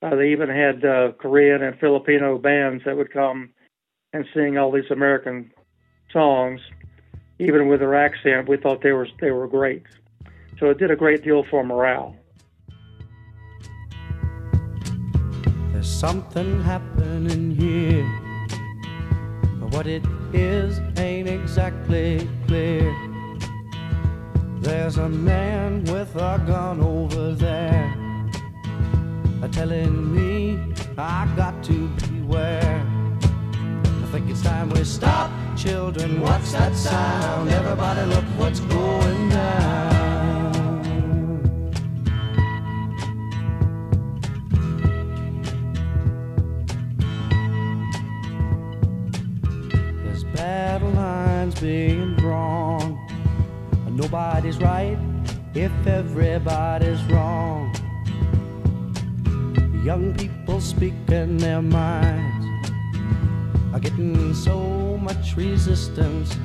[0.03, 3.51] uh, they even had uh, Korean and Filipino bands that would come
[4.13, 5.51] and sing all these American
[6.13, 6.61] songs,
[7.39, 8.49] even with their accent.
[8.49, 9.85] We thought they were they were great.
[10.59, 12.17] So it did a great deal for morale.
[15.73, 18.05] There's something happening here.
[19.61, 22.93] But what it is ain't exactly clear.
[24.61, 28.02] There's a man with a gun over there
[29.49, 30.59] telling me
[30.97, 32.87] I got to beware.
[33.23, 37.51] I think it's time we stop children, what's that sound?
[37.51, 39.73] Everybody look what's going down.
[50.05, 52.99] There's battle lines being drawn.
[53.91, 54.99] Nobody's right
[55.55, 57.75] if everybody's wrong.
[59.85, 62.47] Young people speaking their minds
[63.75, 66.37] are getting so much resistance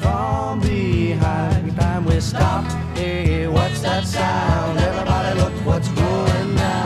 [0.00, 1.76] from behind.
[1.76, 2.64] Time we stop.
[2.96, 4.78] Hey, what's that sound?
[4.78, 6.85] Everybody look what's going down.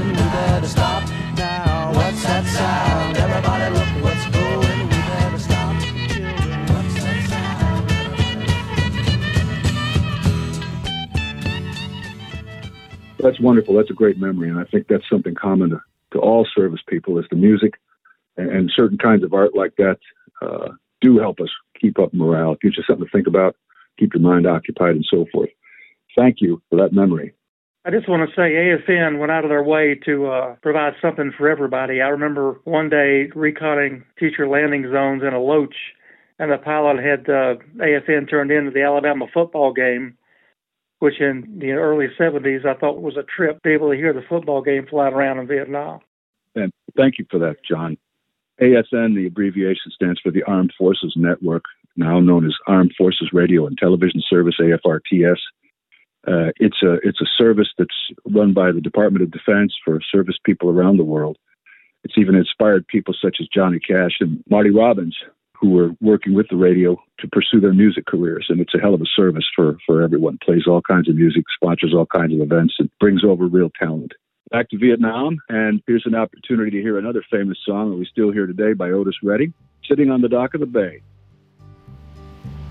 [13.21, 13.75] That's wonderful.
[13.75, 15.81] That's a great memory, and I think that's something common to,
[16.13, 17.75] to all service people is the music
[18.37, 19.97] and, and certain kinds of art like that
[20.41, 20.69] uh,
[21.01, 21.49] do help us
[21.79, 23.55] keep up morale, It gives you something to think about,
[23.97, 25.49] keep your mind occupied, and so forth.
[26.15, 27.33] Thank you for that memory.
[27.83, 31.33] I just want to say AFN went out of their way to uh, provide something
[31.35, 31.99] for everybody.
[32.01, 35.75] I remember one day reconning teacher landing zones in a Loach,
[36.37, 40.15] and the pilot had uh, AFN turned into the Alabama football game,
[41.01, 44.13] which in the early 70s I thought was a trip to be able to hear
[44.13, 45.99] the football game flying around in Vietnam.
[46.53, 47.97] And thank you for that, John.
[48.61, 51.63] AFN, the abbreviation stands for the Armed Forces Network,
[51.97, 55.39] now known as Armed Forces Radio and Television Service, AFRTS.
[56.27, 60.37] Uh, it's a it's a service that's run by the Department of Defense for service
[60.45, 61.37] people around the world.
[62.03, 65.17] It's even inspired people such as Johnny Cash and Marty Robbins,
[65.61, 68.47] who were working with the radio to pursue their music careers.
[68.49, 70.39] And it's a hell of a service for for everyone.
[70.43, 74.13] Plays all kinds of music, sponsors all kinds of events, and brings over real talent.
[74.49, 78.31] Back to Vietnam, and here's an opportunity to hear another famous song that we still
[78.31, 79.53] hear today by Otis Redding,
[79.87, 81.01] "Sitting on the Dock of the Bay."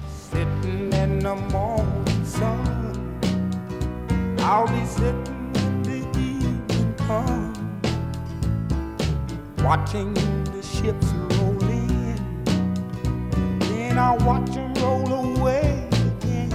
[0.09, 3.19] Sitting in the morning sun,
[4.41, 5.53] I'll be sitting
[5.85, 6.95] the evening
[9.65, 11.40] watching the ships.
[13.91, 16.53] Then I'll watch them roll away again.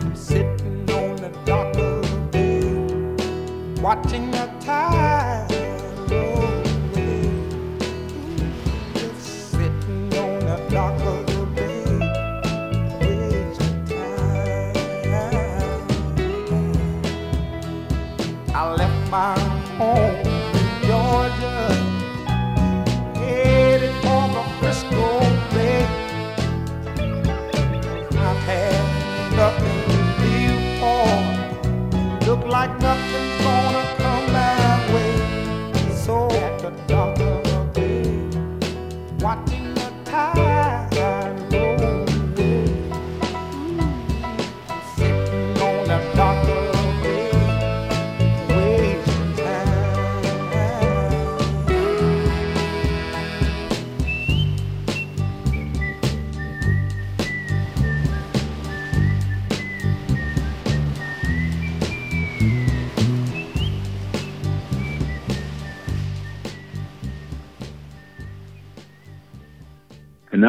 [0.00, 5.47] I'm sitting on the dock of the bay, watching the tide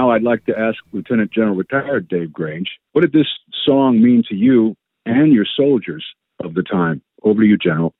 [0.10, 3.28] I'd like to ask Lieutenant General retired Dave Grange, what did this
[3.66, 6.06] song mean to you and your soldiers
[6.44, 7.02] of the time?
[7.24, 7.94] Over to you, General.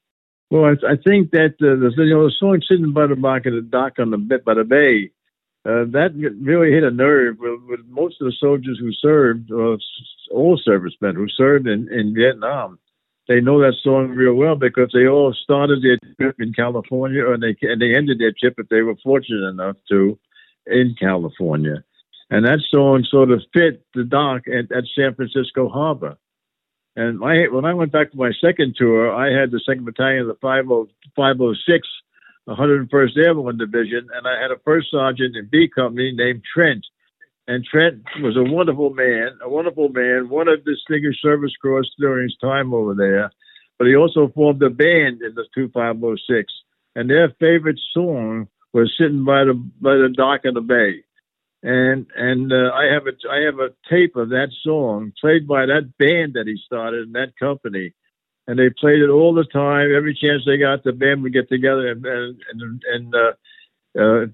[0.50, 3.46] Well, I, I think that uh, the, you know, the song "Sitting by the Dock
[3.46, 5.12] of the Dock on the by the Bay,"
[5.66, 9.78] uh, that really hit a nerve with, with most of the soldiers who served, uh,
[10.32, 12.80] all servicemen who served in, in Vietnam.
[13.28, 17.44] They know that song real well because they all started their trip in California, and
[17.44, 20.18] they and they ended their trip if they were fortunate enough to
[20.66, 21.84] in California.
[22.30, 26.18] And that song sort of fit the dock at, at San Francisco Harbor.
[26.96, 30.28] And when I went back to my second tour, I had the second battalion of
[30.28, 31.88] the 50, 506,
[32.48, 36.86] 101st Airborne Division, and I had a first sergeant in B Company named Trent.
[37.48, 42.24] And Trent was a wonderful man, a wonderful man, won a Distinguished Service Cross during
[42.24, 43.32] his time over there.
[43.80, 46.54] but he also formed a band in the 2506,
[46.96, 51.04] and their favorite song was "Sitting by the by the Dock of the Bay."
[51.62, 55.66] And and uh, I have a I have a tape of that song played by
[55.66, 57.94] that band that he started in that company,
[58.48, 59.94] and they played it all the time.
[59.94, 64.26] Every chance they got, the band would get together and and and, and uh, uh,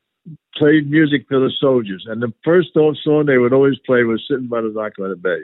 [0.56, 2.06] played music for the soldiers.
[2.08, 5.16] And the first song they would always play was "Sitting by the Dock of the
[5.16, 5.42] Bay."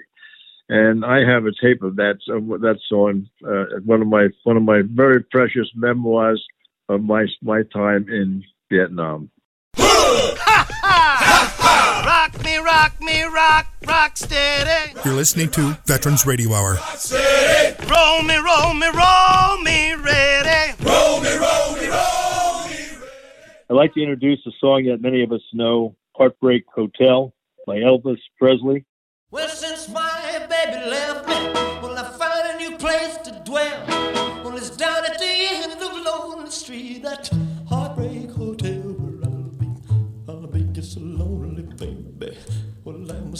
[0.72, 3.28] and I have a tape of that of that song.
[3.46, 6.44] Uh, one of my one of my very precious memoirs
[6.88, 9.30] of my my time in Vietnam.
[12.42, 14.94] Rock me, rock me, rock, rock steady.
[15.06, 16.80] You're listening to Veterans Radio Hour.
[17.88, 20.74] Roll me, roll me, roll me ready.
[20.84, 22.80] Roll me, roll me, roll me.
[23.70, 27.32] I'd like to introduce a song that many of us know, "Heartbreak Hotel"
[27.68, 28.86] by Elvis Presley.
[29.30, 31.36] Well, since my baby left me,
[31.84, 33.86] well, I found a new place to dwell.
[34.44, 37.30] Well, it's down at the end of Lonely Street, that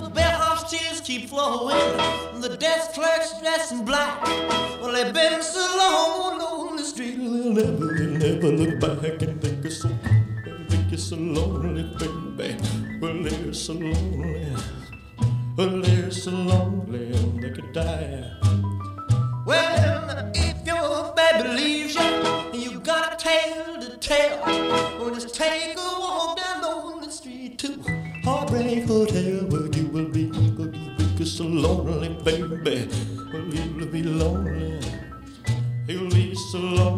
[0.00, 1.76] the bellhop's tears keep flowing,
[2.40, 4.22] the desk clerk's dressed in black.
[4.80, 9.40] Well, they've been so long on the street, they'll never, they'll never look back and
[9.42, 9.88] think it's so,
[10.68, 12.56] think it's so lonely, baby.
[13.00, 14.56] Well, they're so lonely,
[15.56, 18.32] well, they're so lonely, they could die.
[19.46, 24.40] Well, if your baby leaves you, and you got a tale to tell,
[24.98, 27.82] well, just take a walk down on the street to
[28.22, 29.46] Heartbreak Hotel,
[31.40, 32.86] so lonely, baby.
[33.32, 34.78] Well, you'll be lonely,
[35.88, 36.89] you'll be so lonely,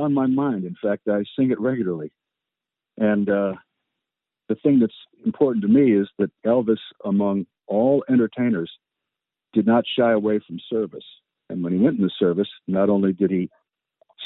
[0.00, 0.64] on my mind.
[0.64, 2.12] In fact, I sing it regularly.
[2.96, 3.54] And uh,
[4.48, 4.92] the thing that's
[5.24, 8.70] important to me is that Elvis, among all entertainers,
[9.52, 11.04] did not shy away from service.
[11.48, 13.50] And when he went in the service, not only did he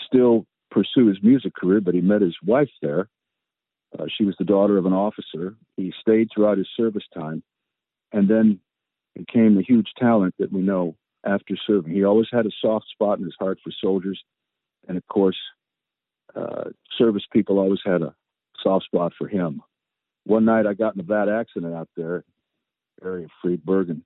[0.06, 3.08] still pursue his music career, but he met his wife there.
[3.98, 5.54] Uh, she was the daughter of an officer.
[5.76, 7.42] He stayed throughout his service time
[8.12, 8.60] and then
[9.14, 11.92] became the huge talent that we know after serving.
[11.92, 14.20] He always had a soft spot in his heart for soldiers.
[14.88, 15.36] And of course,
[16.34, 18.14] uh, service people always had a
[18.62, 19.62] soft spot for him.
[20.24, 22.24] One night I got in a bad accident out there,
[23.02, 24.02] area of Friedberg, and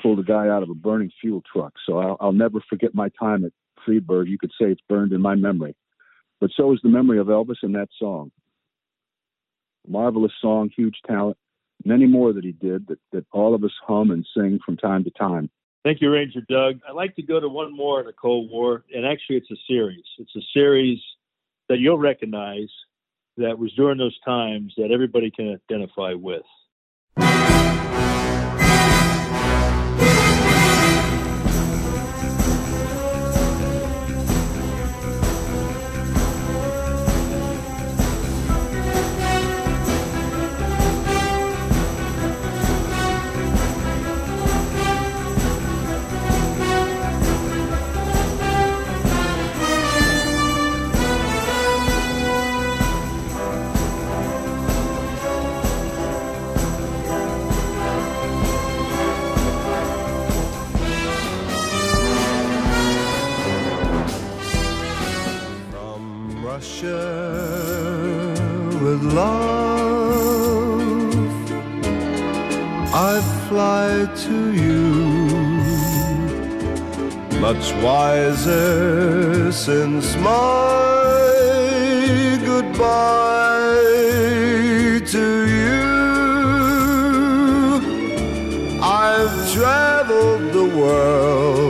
[0.00, 1.74] pulled a guy out of a burning fuel truck.
[1.86, 3.52] So I'll, I'll never forget my time at
[3.84, 4.28] Friedberg.
[4.28, 5.76] You could say it's burned in my memory.
[6.40, 8.32] But so is the memory of Elvis and that song.
[9.86, 11.36] Marvelous song, huge talent.
[11.84, 15.04] Many more that he did that, that all of us hum and sing from time
[15.04, 15.50] to time.
[15.84, 16.80] Thank you, Ranger Doug.
[16.88, 19.56] I'd like to go to one more in the Cold War, and actually, it's a
[19.66, 20.04] series.
[20.18, 21.00] It's a series
[21.72, 22.68] that you'll recognize
[23.38, 26.42] that was during those times that everybody can identify with.
[66.62, 68.34] share
[68.84, 69.82] with love.
[72.94, 74.84] I fly to you,
[77.40, 81.02] much wiser since my
[82.44, 83.82] goodbye
[85.14, 85.26] to
[85.58, 85.82] you.
[88.80, 91.61] I've traveled the world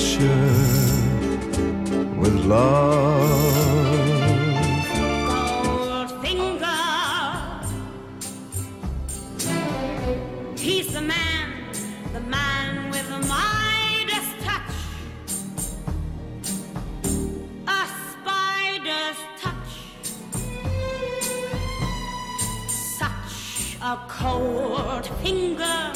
[0.00, 1.56] should
[2.16, 3.28] with love.
[5.28, 6.78] Goldfinger,
[10.58, 11.52] he's the man,
[12.14, 14.72] the man with the Midas touch,
[17.68, 19.72] a spider's touch,
[22.68, 25.92] such a cold finger.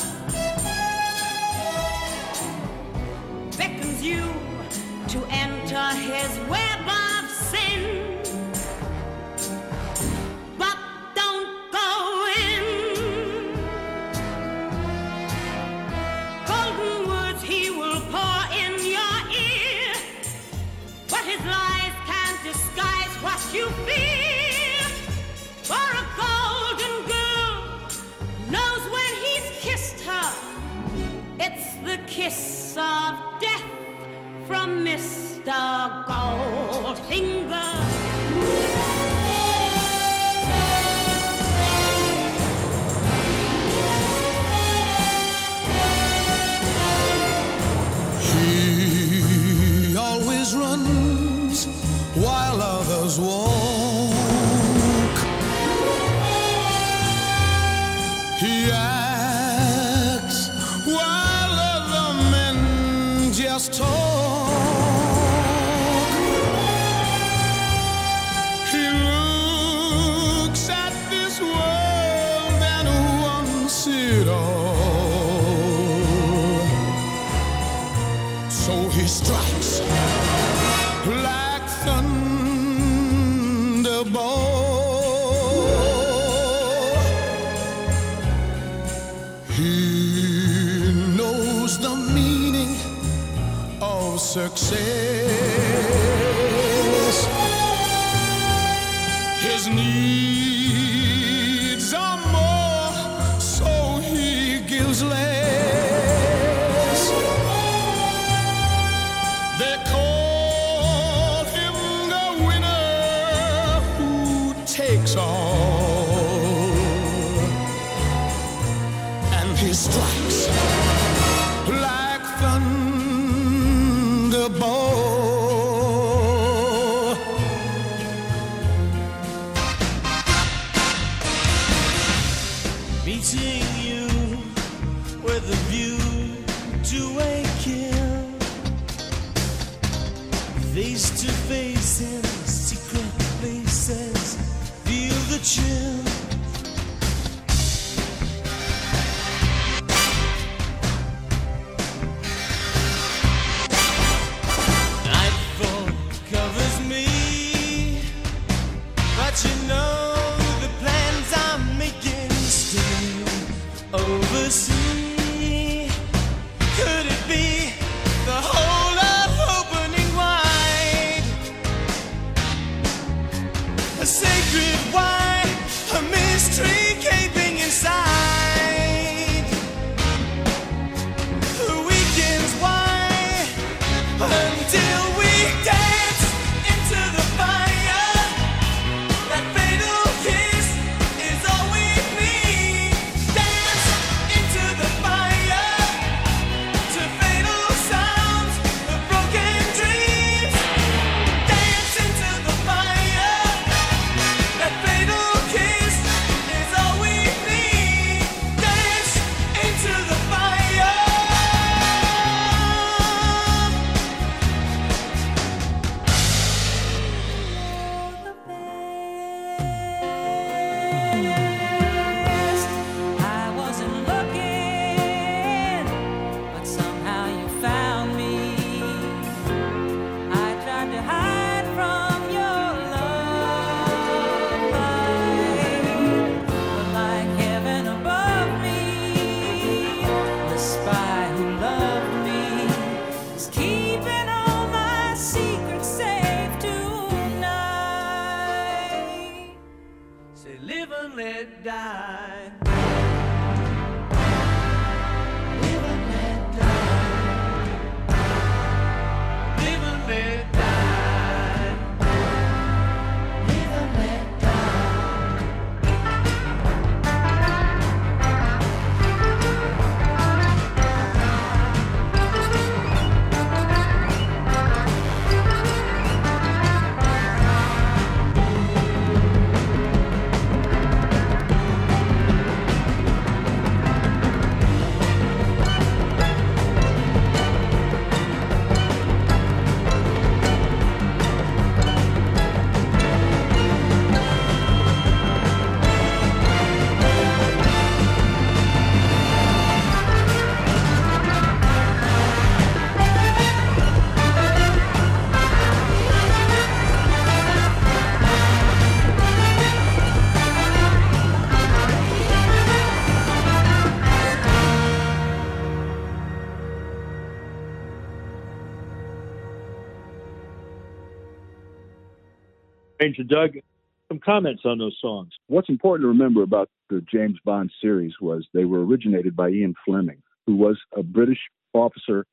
[323.15, 323.63] Ranger Doug,
[324.09, 325.31] some comments on those songs.
[325.47, 329.75] What's important to remember about the James Bond series was they were originated by Ian
[329.85, 331.39] Fleming, who was a British
[331.73, 332.27] officer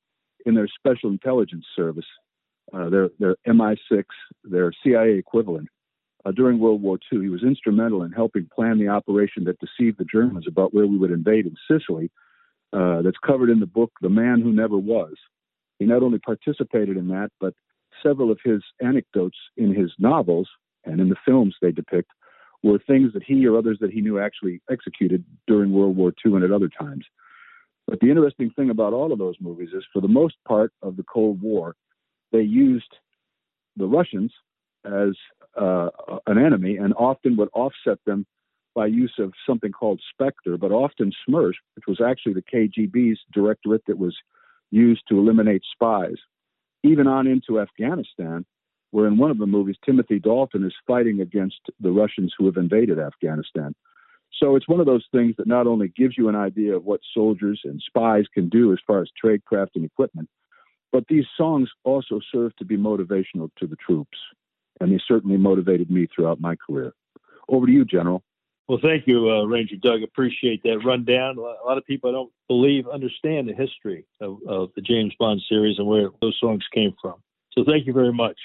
[0.46, 2.06] in their Special Intelligence Service,
[2.74, 4.06] uh, their, their MI6,
[4.44, 5.68] their CIA equivalent.
[6.26, 10.00] Uh, during World War II, he was instrumental in helping plan the operation that deceived
[10.00, 12.10] the Germans about where we would invade in Sicily.
[12.74, 15.14] Uh, that's covered in the book The Man Who Never Was.
[15.78, 17.54] He not only participated in that, but
[18.02, 20.48] several of his anecdotes in his novels
[20.86, 22.12] and in the films they depict
[22.64, 26.36] were things that he or others that he knew actually executed during World War II
[26.36, 27.06] and at other times.
[27.88, 30.96] But the interesting thing about all of those movies is, for the most part of
[30.96, 31.76] the Cold War,
[32.32, 32.96] they used
[33.76, 34.32] the Russians
[34.86, 35.16] as
[35.60, 35.90] uh,
[36.28, 38.26] an enemy and often would offset them
[38.74, 43.84] by use of something called Spectre, but often SMERSH, which was actually the KGB's directorate
[43.88, 44.16] that was
[44.70, 46.16] used to eliminate spies.
[46.84, 48.46] Even on into Afghanistan,
[48.92, 52.58] where in one of the movies, Timothy Dalton is fighting against the Russians who have
[52.58, 53.74] invaded Afghanistan.
[54.40, 57.02] So it's one of those things that not only gives you an idea of what
[57.14, 60.30] soldiers and spies can do as far as tradecraft and equipment,
[60.92, 64.18] but these songs also serve to be motivational to the troops.
[64.80, 66.94] And they certainly motivated me throughout my career.
[67.48, 68.24] Over to you, General.
[68.68, 70.02] Well, thank you, uh, Ranger Doug.
[70.02, 71.38] Appreciate that rundown.
[71.38, 75.42] A lot of people I don't believe understand the history of, of the James Bond
[75.48, 77.16] series and where those songs came from.
[77.52, 78.38] So thank you very much.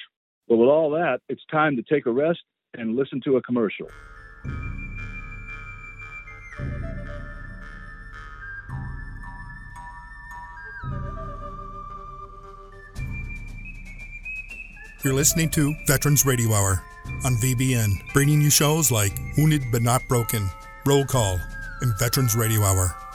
[0.48, 2.40] But with all that, it's time to take a rest
[2.74, 3.88] and listen to a commercial.
[15.04, 16.82] You're listening to Veterans Radio Hour
[17.24, 20.48] on VBN, bringing you shows like Wounded But Not Broken,
[20.84, 21.38] Roll Call,
[21.80, 23.05] and Veterans Radio Hour.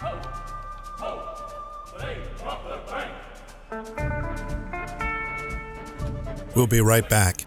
[6.55, 7.45] We'll be right back.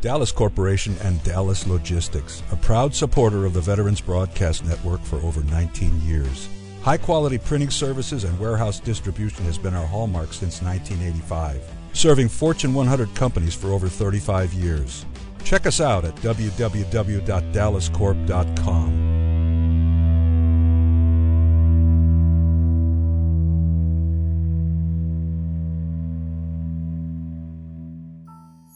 [0.00, 5.42] Dallas Corporation and Dallas Logistics, a proud supporter of the Veterans Broadcast Network for over
[5.42, 6.48] 19 years.
[6.82, 11.60] High quality printing services and warehouse distribution has been our hallmark since 1985,
[11.92, 15.04] serving Fortune 100 companies for over 35 years.
[15.42, 19.05] Check us out at www.dallascorp.com.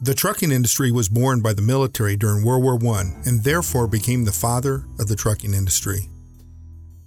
[0.02, 4.24] The trucking industry was born by the military during World War I and therefore became
[4.24, 6.08] the father of the trucking industry.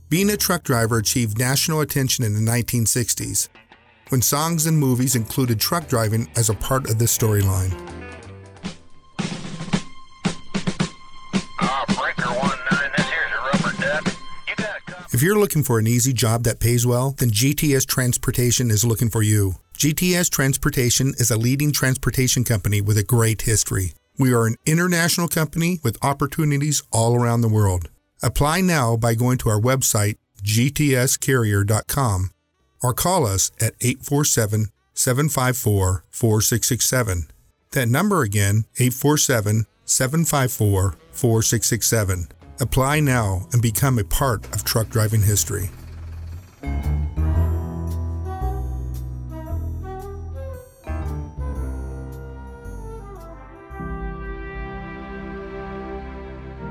[0.10, 3.50] Being a truck driver achieved national attention in the 1960s
[4.10, 7.74] when songs and movies included truck driving as a part of the storyline.
[15.12, 19.10] If you're looking for an easy job that pays well, then GTS Transportation is looking
[19.10, 19.56] for you.
[19.84, 23.92] GTS Transportation is a leading transportation company with a great history.
[24.18, 27.90] We are an international company with opportunities all around the world.
[28.22, 32.32] Apply now by going to our website, gtscarrier.com,
[32.82, 37.28] or call us at 847 754 4667.
[37.72, 42.28] That number again, 847 754 4667.
[42.62, 45.72] Apply now and become a part of truck driving history.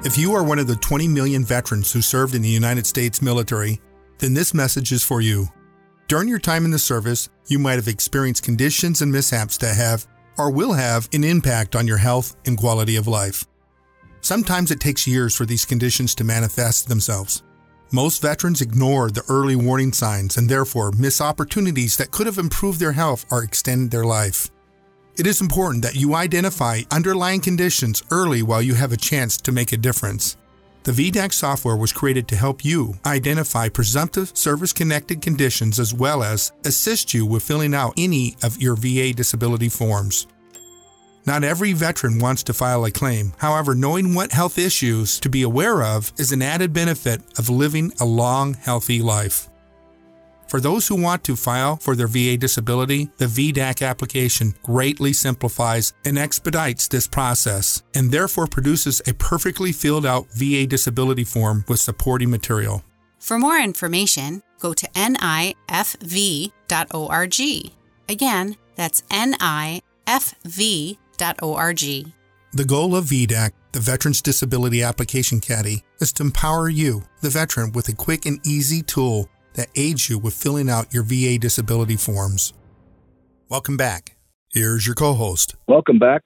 [0.05, 3.23] If you are one of the 20 million veterans who served in the United States
[3.23, 3.81] military,
[4.19, 5.47] then this message is for you.
[6.09, 10.09] During your time in the service, you might have experienced conditions and mishaps that have,
[10.39, 13.45] or will have an impact on your health and quality of life.
[14.23, 17.45] Sometimes it takes years for these conditions to manifest themselves.
[17.93, 22.81] Most veterans ignore the early warning signs and therefore miss opportunities that could have improved
[22.81, 24.51] their health or extended their life.
[25.19, 29.53] It is important that you identify underlying conditions early while you have a chance to
[29.53, 30.39] make a difference.
[30.85, 36.23] The VDAC software was created to help you identify presumptive service connected conditions as well
[36.23, 40.27] as assist you with filling out any of your VA disability forms.
[41.27, 43.35] Not every veteran wants to file a claim.
[43.37, 47.93] However, knowing what health issues to be aware of is an added benefit of living
[48.01, 49.49] a long, healthy life.
[50.53, 55.95] For those who want to file for their VA disability, the VDAC application greatly simplifies
[56.05, 61.81] and expedites this process and therefore produces a perfectly filled out VA disability form with
[61.81, 62.85] supporting material.
[63.19, 65.73] For more information, go to nifv.org.
[68.11, 69.73] Again, that's nifv.org.
[72.55, 77.73] The goal of VDAC, the Veterans Disability Application Caddy, is to empower you, the veteran,
[77.73, 81.97] with a quick and easy tool that aids you with filling out your VA disability
[81.97, 82.53] forms.
[83.49, 84.17] Welcome back.
[84.53, 85.57] Here's your co host.
[85.67, 86.23] Welcome back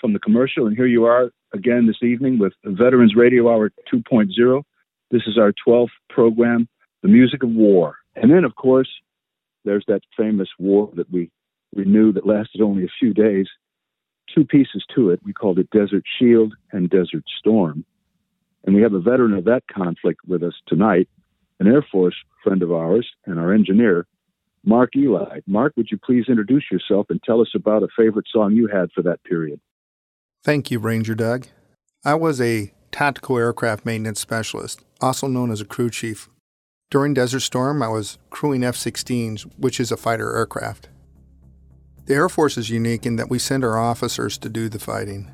[0.00, 4.62] from the commercial, and here you are again this evening with Veterans Radio Hour 2.0.
[5.10, 6.68] This is our 12th program,
[7.02, 7.96] The Music of War.
[8.14, 8.88] And then, of course,
[9.64, 11.30] there's that famous war that we,
[11.74, 13.46] we knew that lasted only a few days.
[14.34, 15.20] Two pieces to it.
[15.24, 17.84] We called it Desert Shield and Desert Storm.
[18.64, 21.08] And we have a veteran of that conflict with us tonight,
[21.60, 22.16] an Air Force
[22.46, 24.06] friend of ours and our engineer,
[24.64, 25.40] Mark Eli.
[25.48, 28.88] Mark, would you please introduce yourself and tell us about a favorite song you had
[28.94, 29.60] for that period?
[30.44, 31.48] Thank you, Ranger Doug.
[32.04, 36.28] I was a tactical aircraft maintenance specialist, also known as a crew chief.
[36.88, 40.88] During Desert Storm, I was crewing F 16s, which is a fighter aircraft.
[42.04, 45.32] The Air Force is unique in that we send our officers to do the fighting.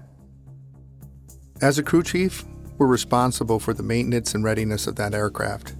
[1.60, 2.46] As a crew chief,
[2.78, 5.74] we're responsible for the maintenance and readiness of that aircraft.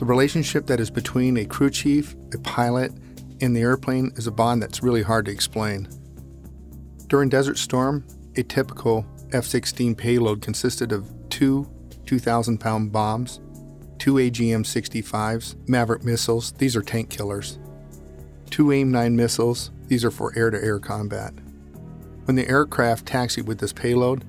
[0.00, 2.90] The relationship that is between a crew chief, a pilot,
[3.42, 5.90] and the airplane is a bond that's really hard to explain.
[7.08, 11.68] During Desert Storm, a typical F 16 payload consisted of two
[12.06, 13.40] 2,000 pound bombs,
[13.98, 17.58] two AGM 65s, Maverick missiles, these are tank killers,
[18.48, 21.34] two AIM 9 missiles, these are for air to air combat.
[22.24, 24.24] When the aircraft taxied with this payload,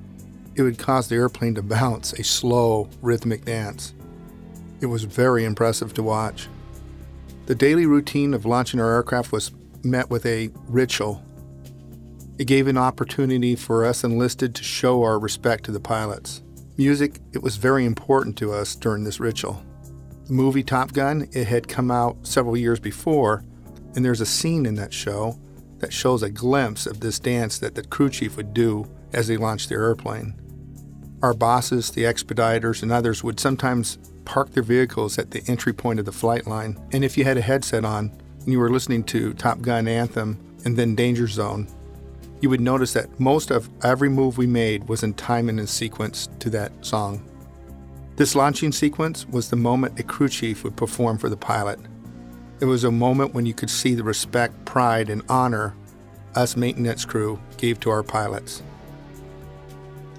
[0.54, 3.94] it would cause the airplane to bounce a slow, rhythmic dance.
[4.82, 6.50] It was very impressive to watch.
[7.46, 9.52] The daily routine of launching our aircraft was
[9.84, 11.24] met with a ritual.
[12.40, 16.42] It gave an opportunity for us enlisted to show our respect to the pilots.
[16.78, 19.64] Music, it was very important to us during this ritual.
[20.26, 23.44] The movie Top Gun, it had come out several years before,
[23.96, 25.38] and there's a scene in that show
[25.78, 29.38] that shows a glimpse of this dance that the crew chief would do as they
[29.38, 30.34] launched their airplane.
[31.22, 36.00] Our bosses, the expediters, and others would sometimes park their vehicles at the entry point
[36.00, 39.04] of the flight line, and if you had a headset on and you were listening
[39.06, 41.68] to Top Gun Anthem and then Danger Zone,
[42.42, 45.68] you would notice that most of every move we made was in time and in
[45.68, 47.24] sequence to that song.
[48.16, 51.80] This launching sequence was the moment a crew chief would perform for the pilot.
[52.60, 55.76] It was a moment when you could see the respect, pride, and honor
[56.36, 58.64] us maintenance crew gave to our pilots.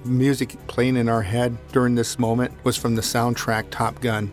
[0.05, 4.32] Music playing in our head during this moment was from the soundtrack Top Gun.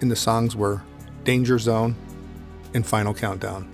[0.00, 0.82] And the songs were
[1.22, 1.94] Danger Zone
[2.74, 3.71] and Final Countdown.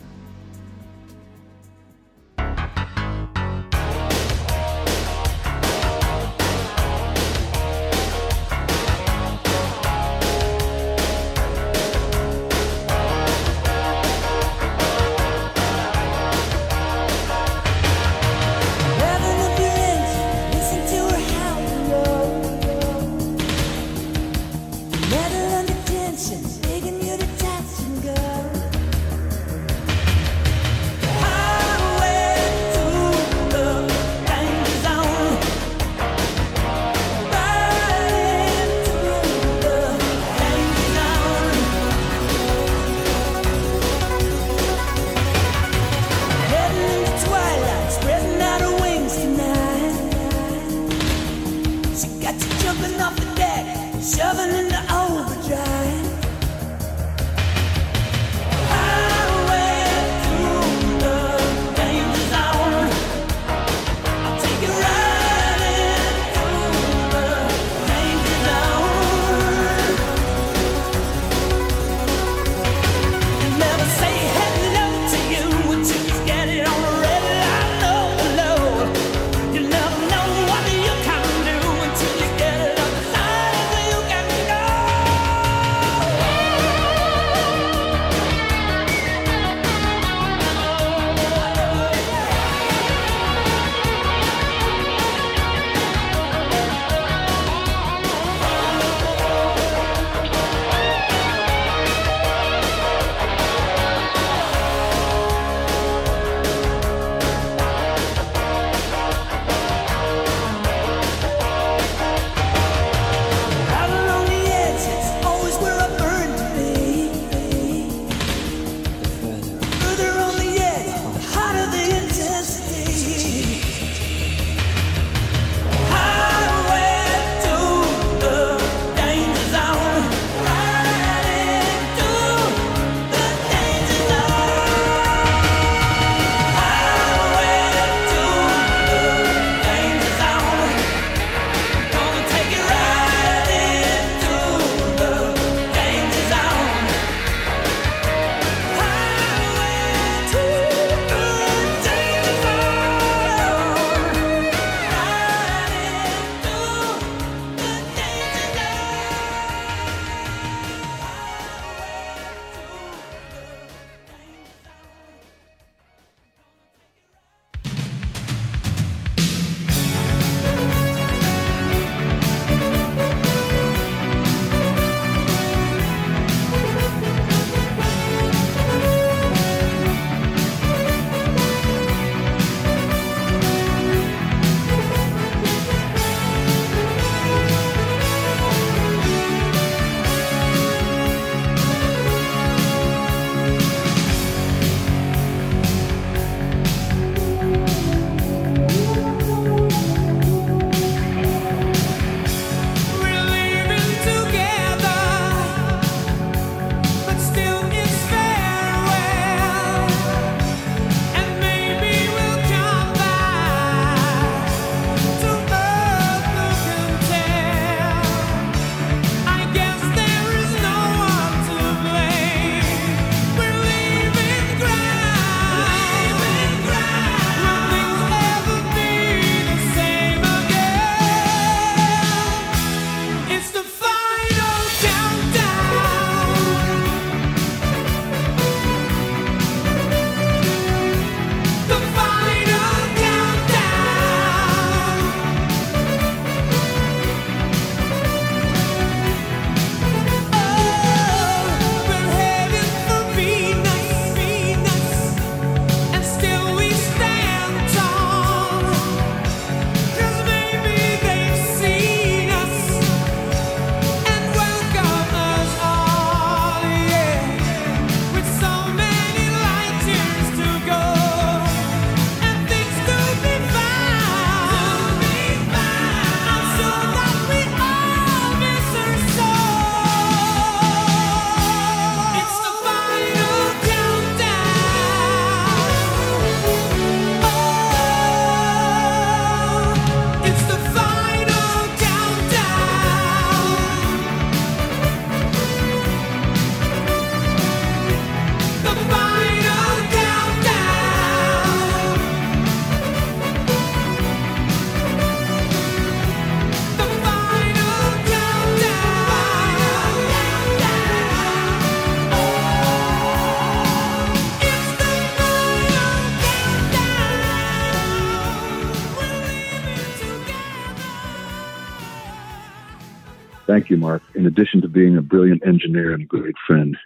[324.28, 326.76] Addition to being a brilliant engineer and a great friend,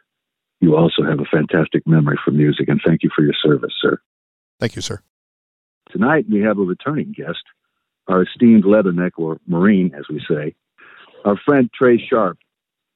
[0.60, 4.00] you also have a fantastic memory for music, and thank you for your service, sir.
[4.60, 5.02] Thank you, sir.
[5.90, 7.42] Tonight, we have a returning guest,
[8.08, 10.54] our esteemed leatherneck, or Marine, as we say,
[11.24, 12.38] our friend Trey Sharp.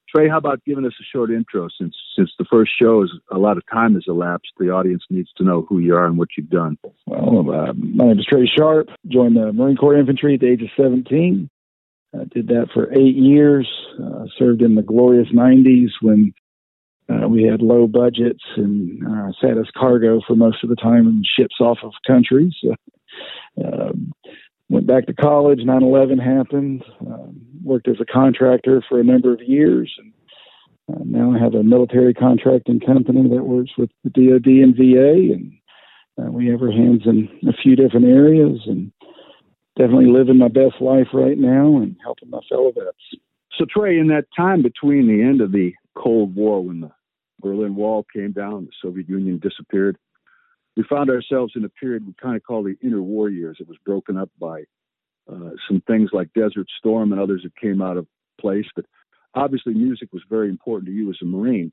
[0.08, 3.38] Trey, how about giving us a short intro since since the first show is a
[3.38, 4.52] lot of time has elapsed.
[4.58, 6.78] The audience needs to know who you are and what you've done.
[7.06, 8.88] Well, uh, my name is Trey Sharp.
[9.08, 11.50] Joined the Marine Corps Infantry at the age of 17.
[12.14, 13.68] Uh, did that for eight years.
[14.02, 16.32] Uh, served in the glorious 90s when
[17.08, 21.06] uh, we had low budgets and uh, sat as cargo for most of the time
[21.06, 22.54] in ships off of countries.
[23.64, 24.12] Um,
[24.68, 25.60] went back to college.
[25.60, 26.84] 9/11 happened.
[27.00, 30.12] Um, worked as a contractor for a number of years, and
[30.92, 35.32] uh, now I have a military contracting company that works with the DoD and VA,
[35.32, 35.52] and
[36.20, 38.92] uh, we have our hands in a few different areas, and
[39.76, 43.20] definitely living my best life right now and helping my fellow vets.
[43.58, 46.90] So, Trey, in that time between the end of the Cold War, when the
[47.40, 49.96] Berlin Wall came down, the Soviet Union disappeared,
[50.76, 53.56] we found ourselves in a period we kind of call the interwar years.
[53.60, 54.64] It was broken up by
[55.30, 58.06] uh, some things like Desert Storm and others that came out of
[58.38, 58.66] place.
[58.74, 58.84] But
[59.34, 61.72] obviously, music was very important to you as a Marine.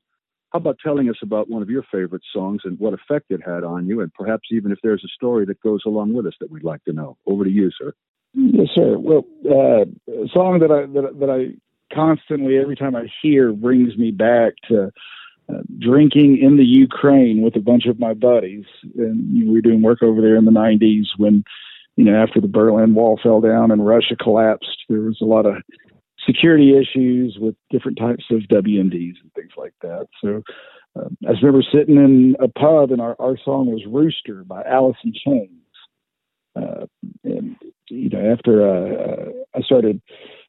[0.54, 3.64] How about telling us about one of your favorite songs and what effect it had
[3.64, 6.48] on you, and perhaps even if there's a story that goes along with us that
[6.48, 7.16] we'd like to know?
[7.26, 7.92] Over to you, sir.
[8.34, 8.96] Yes, sir.
[8.96, 9.82] Well, uh,
[10.12, 11.56] a song that I that, that I
[11.92, 14.92] constantly, every time I hear, brings me back to
[15.48, 18.64] uh, drinking in the Ukraine with a bunch of my buddies,
[18.96, 21.42] and we were doing work over there in the '90s when,
[21.96, 25.46] you know, after the Berlin Wall fell down and Russia collapsed, there was a lot
[25.46, 25.56] of
[26.26, 30.06] security issues with different types of WMDs and things like that.
[30.22, 30.42] So.
[30.96, 34.96] Um, I remember sitting in a pub, and our, our song was "Rooster" by Alice
[35.02, 35.50] in Chains.
[36.54, 36.86] Uh,
[37.24, 37.56] and
[37.88, 40.00] you know, after uh, I started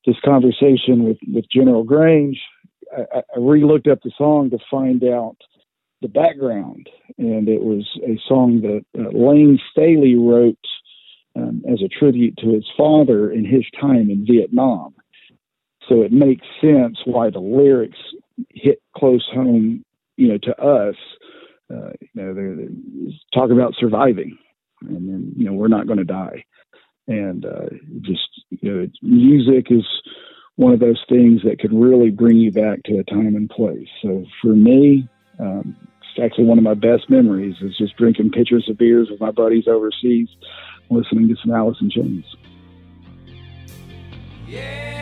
[0.06, 2.40] this conversation with with General Grange,
[2.96, 5.38] I, I re-looked up the song to find out
[6.02, 10.58] the background, and it was a song that uh, Layne Staley wrote
[11.36, 14.94] um, as a tribute to his father in his time in Vietnam.
[15.88, 17.98] So it makes sense why the lyrics
[18.50, 19.84] hit close home,
[20.18, 20.96] you know, to us.
[21.72, 22.68] Uh, you know, they're, they're
[23.34, 24.38] talk about surviving,
[24.82, 26.46] and then you know we're not going to die,
[27.08, 27.70] and uh,
[28.02, 29.84] just you know, music is
[30.58, 33.88] one of those things that could really bring you back to a time and place.
[34.02, 35.08] So for me,
[35.40, 39.20] um, it's actually one of my best memories is just drinking pitchers of beers with
[39.20, 40.30] my buddies overseas,
[40.90, 42.26] listening to some Alice in Chains.
[44.46, 44.95] Here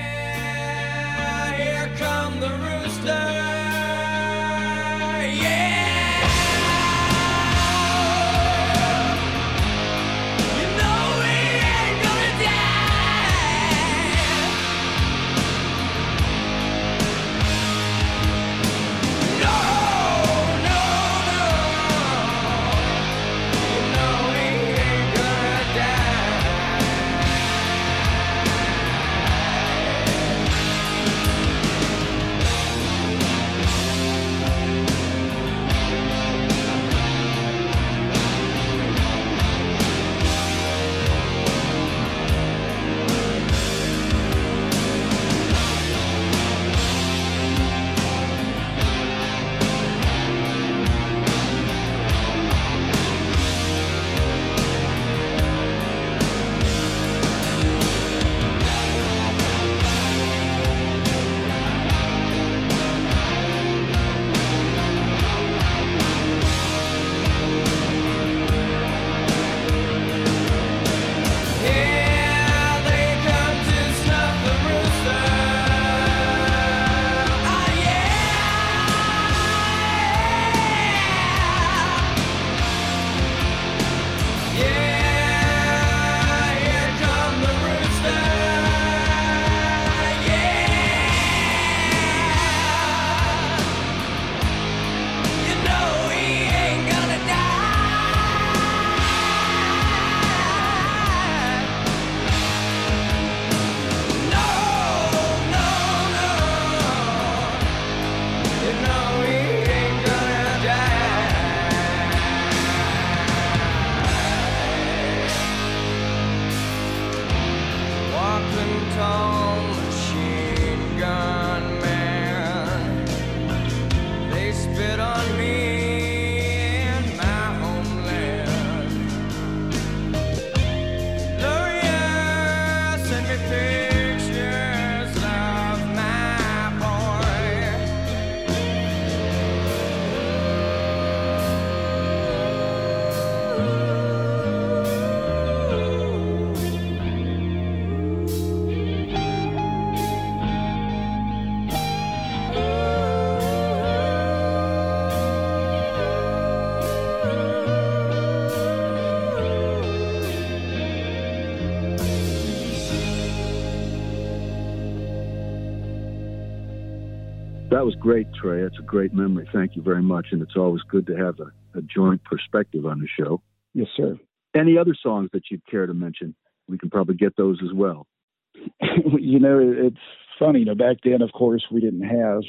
[167.83, 168.63] that was great, Trey.
[168.63, 169.45] That's a great memory.
[169.51, 170.27] Thank you very much.
[170.31, 173.41] And it's always good to have a, a joint perspective on the show.
[173.73, 174.17] Yes, sir.
[174.55, 176.33] Any other songs that you'd care to mention?
[176.69, 178.07] We can probably get those as well.
[179.19, 179.97] you know, it's
[180.39, 180.59] funny.
[180.59, 182.43] You know, back then, of course, we didn't have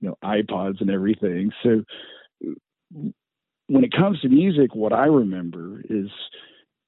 [0.00, 1.50] you know iPods and everything.
[1.64, 1.82] So
[2.90, 6.10] when it comes to music, what I remember is,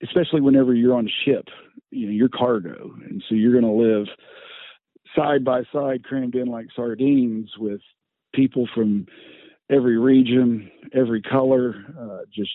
[0.05, 1.49] especially whenever you're on a ship,
[1.91, 4.07] you know, you're cargo, and so you're going to live
[5.17, 7.81] side by side, crammed in like sardines with
[8.35, 9.07] people from
[9.71, 11.75] every region, every color.
[11.99, 12.51] Uh, just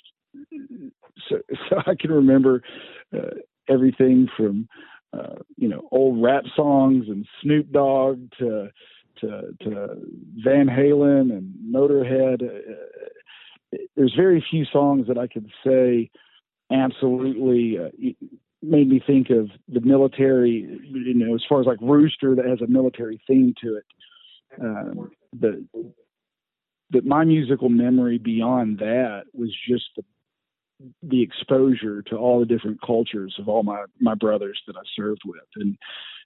[1.30, 1.38] so,
[1.70, 2.62] so I can remember
[3.16, 3.36] uh,
[3.70, 4.68] everything from
[5.14, 8.70] uh, you know old rap songs and Snoop Dogg to
[9.22, 9.96] to, to
[10.44, 12.44] Van Halen and Motorhead.
[12.44, 16.10] Uh, there's very few songs that I could say
[16.72, 17.90] absolutely uh,
[18.62, 20.80] made me think of the military.
[20.84, 23.86] You know, as far as like Rooster that has a military theme to it.
[24.60, 25.06] Uh,
[25.40, 25.66] the
[26.90, 30.04] but my musical memory beyond that was just the
[31.02, 35.22] the exposure to all the different cultures of all my my brothers that I served
[35.26, 35.78] with, and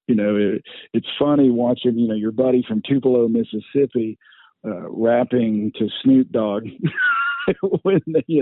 [0.07, 0.63] you know it,
[0.93, 4.17] it's funny watching you know your buddy from Tupelo, Mississippi,
[4.65, 6.63] uh, rapping to Snoop Dogg.
[7.83, 8.41] when they,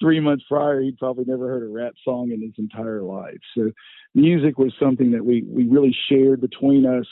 [0.00, 3.38] three months prior he'd probably never heard a rap song in his entire life.
[3.56, 3.70] So
[4.14, 7.06] music was something that we we really shared between us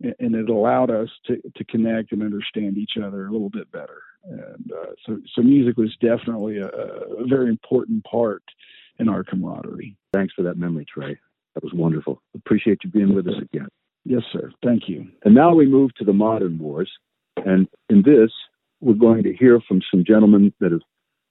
[0.00, 4.02] and it allowed us to, to connect and understand each other a little bit better.
[4.24, 8.42] And uh, so, so music was definitely a, a, very important part
[8.98, 9.96] in our camaraderie.
[10.12, 11.18] Thanks for that memory, Trey.
[11.54, 12.20] That was wonderful.
[12.34, 13.68] Appreciate you being with us again.
[14.04, 14.50] Yes, sir.
[14.64, 15.06] Thank you.
[15.24, 16.90] And now we move to the modern wars.
[17.36, 18.30] And in this,
[18.80, 20.82] we're going to hear from some gentlemen that have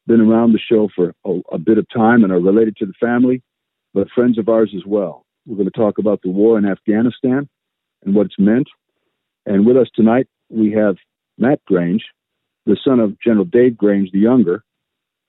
[0.08, 2.94] been around the show for a, a bit of time and are related to the
[3.00, 3.42] family,
[3.94, 5.26] but friends of ours as well.
[5.46, 7.48] We're going to talk about the war in Afghanistan
[8.04, 8.68] and what it's meant.
[9.46, 10.96] And with us tonight, we have
[11.38, 12.04] Matt Grange,
[12.66, 14.64] the son of General Dave Grange the Younger.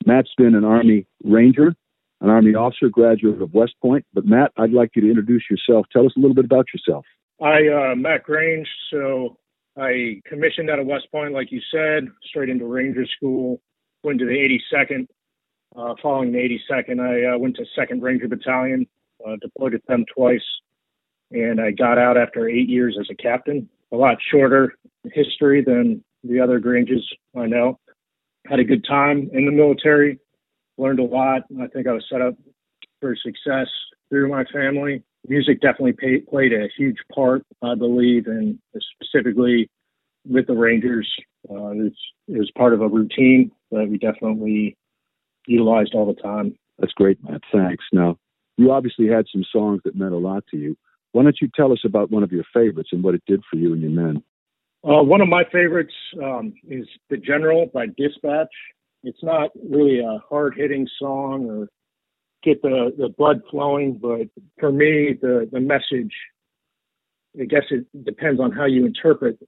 [0.07, 1.75] Matt's been an Army Ranger,
[2.21, 4.07] an Army officer, graduate of West Point.
[4.15, 5.87] But Matt, I'd like you to introduce yourself.
[5.93, 7.05] Tell us a little bit about yourself.
[7.43, 8.69] I, uh, Matt Grange.
[8.91, 9.37] So
[9.79, 13.61] I commissioned out of West Point, like you said, straight into Ranger School.
[14.03, 15.07] Went to the 82nd.
[15.77, 18.87] Uh, following the 82nd, I uh, went to 2nd Ranger Battalion,
[19.27, 20.41] uh, deployed with them twice
[21.31, 23.69] and I got out after eight years as a captain.
[23.93, 24.75] A lot shorter
[25.13, 27.79] history than the other Granges I know.
[28.47, 30.19] Had a good time in the military,
[30.79, 31.43] learned a lot.
[31.61, 32.35] I think I was set up
[33.01, 33.67] for success
[34.09, 35.03] through my family.
[35.29, 38.59] Music definitely pay, played a huge part, I believe, and
[39.01, 39.69] specifically
[40.29, 41.11] with the Rangers.
[41.49, 41.93] Uh, it, was,
[42.29, 44.77] it was part of a routine that we definitely
[45.47, 46.55] utilized all the time.
[46.79, 47.43] That's great, Matt.
[47.53, 47.85] Thanks.
[47.93, 48.19] Now,
[48.57, 50.77] you obviously had some songs that meant a lot to you.
[51.13, 53.57] Why don't you tell us about one of your favorites and what it did for
[53.57, 54.23] you and your men?
[54.85, 58.53] Uh, one of my favorites um, is The General by Dispatch.
[59.03, 61.69] It's not really a hard hitting song or
[62.47, 64.29] get the, the blood flowing, but
[64.59, 66.15] for me, the, the message,
[67.39, 69.39] I guess it depends on how you interpret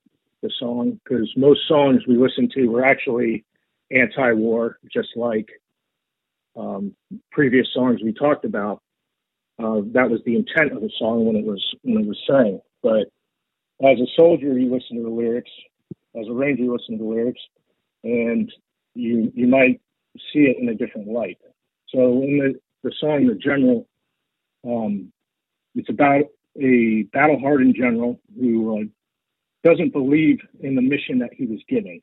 [0.43, 3.45] the song, because most songs we listen to were actually
[3.91, 5.49] anti war, just like
[6.57, 6.95] um,
[7.31, 8.83] previous songs we talked about.
[9.59, 12.61] Uh, that was the intent of the song when it was when it was sang.
[12.83, 13.07] But
[13.85, 15.51] as a soldier, you listen to the lyrics.
[16.19, 17.41] As a ranger, you listen to the lyrics,
[18.05, 18.53] and
[18.95, 19.81] you you might
[20.33, 21.39] see it in a different light.
[21.89, 23.87] So in the song, the general,
[24.65, 25.13] um,
[25.75, 26.25] it's about
[26.61, 28.85] a battle hardened general who uh,
[29.69, 32.01] doesn't believe in the mission that he was given.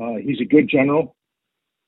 [0.00, 1.14] Uh, he's a good general,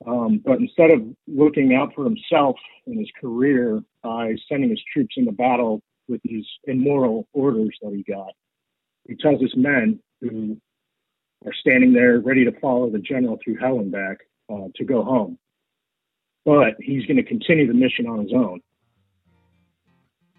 [0.06, 5.14] um, but instead of looking out for himself and his career by sending his troops
[5.16, 8.32] into battle with these immoral orders that he got,
[9.08, 10.56] he tells his men who
[11.44, 14.18] are standing there ready to follow the general through hell and back
[14.52, 15.38] uh, to go home.
[16.46, 18.60] But he's going to continue the mission on his own.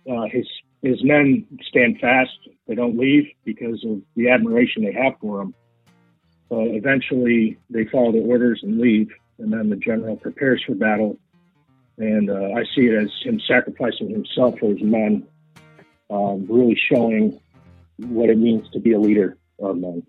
[0.09, 0.47] Uh, his
[0.81, 2.31] his men stand fast;
[2.67, 5.53] they don't leave because of the admiration they have for him.
[6.49, 11.17] Eventually, they follow the orders and leave and then the general prepares for battle.
[11.97, 15.27] And uh, I see it as him sacrificing himself for his men,
[16.09, 17.39] um, really showing
[17.97, 20.03] what it means to be a leader of men.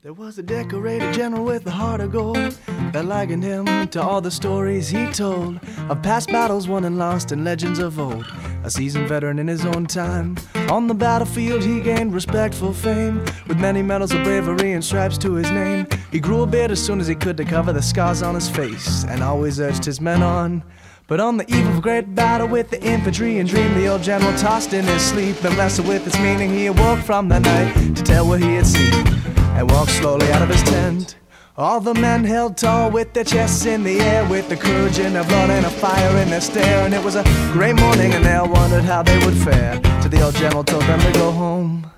[0.00, 2.56] There was a decorated general with a heart of gold
[2.92, 5.58] that likened him to all the stories he told
[5.88, 8.24] of past battles won and lost and legends of old.
[8.62, 10.36] A seasoned veteran in his own time.
[10.70, 15.34] On the battlefield, he gained respectful fame with many medals of bravery and stripes to
[15.34, 15.88] his name.
[16.12, 18.48] He grew a beard as soon as he could to cover the scars on his
[18.48, 20.62] face and always urged his men on.
[21.08, 24.04] But on the eve of a great battle with the infantry and dream, the old
[24.04, 26.50] general tossed in his sleep and wrestled with its meaning.
[26.50, 30.40] He awoke from the night to tell what he had seen and walked slowly out
[30.40, 31.16] of his tent.
[31.56, 35.14] All the men held tall with their chests in the air, with the courage in
[35.14, 36.84] their blood and a fire in their stare.
[36.84, 39.80] And it was a grey morning, and they all wondered how they would fare.
[40.00, 41.90] Till the old general told them to go home.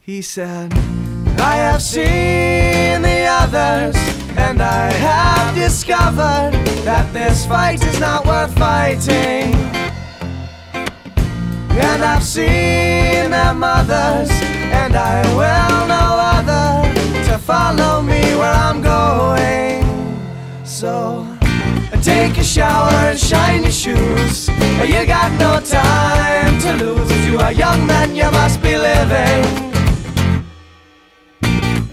[0.00, 0.72] He said,
[1.38, 3.96] I have seen the others,
[4.38, 6.52] and I have discovered
[6.88, 9.52] that this fight is not worth fighting.
[11.76, 14.30] And I've seen their mothers,
[14.80, 15.93] and I will no other to
[17.44, 19.84] follow me where I'm going.
[20.64, 21.26] So
[22.02, 24.48] take a shower and shine your shoes.
[24.48, 27.10] You got no time to lose.
[27.10, 29.44] If you are young, then you must be living.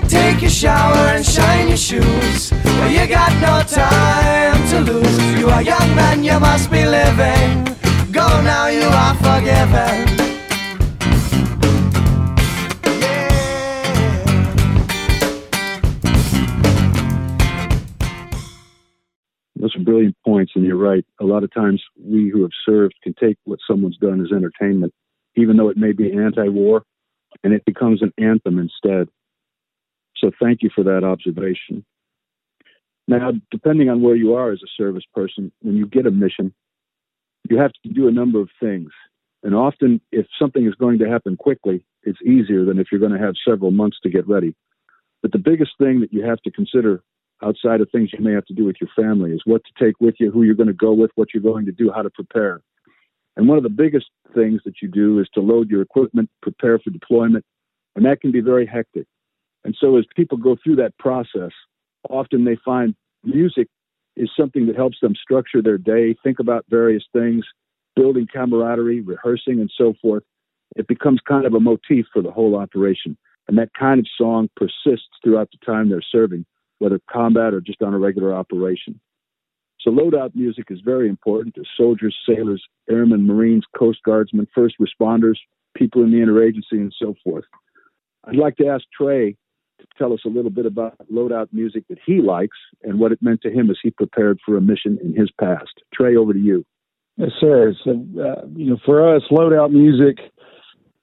[0.07, 2.51] Take a shower and shine your shoes.
[2.95, 5.17] You got no time to lose.
[5.17, 7.65] If you are young, then you must be living.
[8.11, 10.30] Go now, you are forgiven.
[19.71, 21.05] Those are brilliant points, and you're right.
[21.19, 24.93] A lot of times, we who have served can take what someone's done as entertainment,
[25.35, 26.83] even though it may be anti-war,
[27.43, 29.07] and it becomes an anthem instead.
[30.17, 31.85] So, thank you for that observation.
[33.07, 36.53] Now, depending on where you are as a service person, when you get a mission,
[37.49, 38.91] you have to do a number of things.
[39.43, 43.11] And often, if something is going to happen quickly, it's easier than if you're going
[43.13, 44.55] to have several months to get ready.
[45.21, 47.03] But the biggest thing that you have to consider
[47.43, 49.99] outside of things you may have to do with your family is what to take
[49.99, 52.09] with you, who you're going to go with, what you're going to do, how to
[52.09, 52.61] prepare.
[53.35, 56.79] And one of the biggest things that you do is to load your equipment, prepare
[56.79, 57.45] for deployment,
[57.95, 59.07] and that can be very hectic.
[59.63, 61.51] And so as people go through that process,
[62.09, 63.67] often they find music
[64.15, 67.45] is something that helps them structure their day, think about various things,
[67.95, 70.23] building camaraderie, rehearsing, and so forth.
[70.75, 73.17] It becomes kind of a motif for the whole operation.
[73.47, 76.45] And that kind of song persists throughout the time they're serving,
[76.81, 78.99] whether combat or just on a regular operation.
[79.79, 85.37] So loadout music is very important to soldiers, sailors, airmen, Marines, Coast Guardsmen, first responders,
[85.75, 87.45] people in the interagency, and so forth.
[88.25, 89.35] I'd like to ask Trey
[89.79, 93.19] to tell us a little bit about loadout music that he likes and what it
[93.21, 95.81] meant to him as he prepared for a mission in his past.
[95.93, 96.65] Trey, over to you.
[97.17, 97.75] Yes, sir.
[97.83, 100.17] So, uh, you know, for us, loadout music,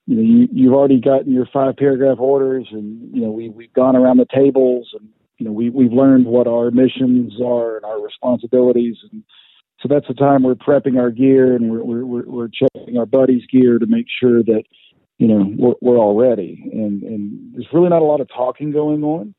[0.07, 3.73] you know, you, you've already gotten your five paragraph orders, and you know, we we've
[3.73, 7.85] gone around the tables, and you know, we we've learned what our missions are and
[7.85, 9.23] our responsibilities, and
[9.81, 13.47] so that's the time we're prepping our gear and we're we're we're checking our buddies'
[13.51, 14.65] gear to make sure that
[15.19, 18.73] you know we're, we're all ready, and and there's really not a lot of talking
[18.73, 19.35] going on,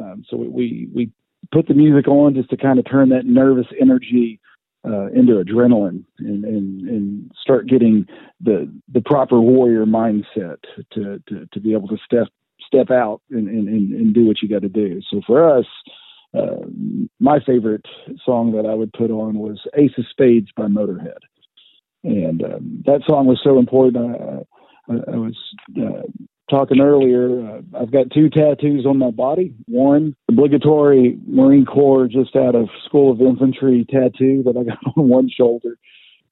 [0.00, 1.10] um, so we we
[1.50, 4.38] put the music on just to kind of turn that nervous energy
[4.86, 8.06] uh, into adrenaline and, and and start getting
[8.40, 10.58] the the proper warrior mindset
[10.92, 12.28] to to, to be able to step
[12.72, 15.00] step out and, and, and do what you got to do.
[15.10, 15.66] So for us,
[16.32, 16.66] uh,
[17.18, 17.84] my favorite
[18.24, 21.18] song that I would put on was Ace of Spades by Motorhead.
[22.04, 23.96] And um, that song was so important.
[24.88, 25.36] I, I, I was
[25.76, 26.02] uh,
[26.48, 27.40] talking earlier.
[27.40, 29.54] Uh, I've got two tattoos on my body.
[29.66, 35.08] One obligatory Marine Corps just out of School of Infantry tattoo that I got on
[35.08, 35.76] one shoulder,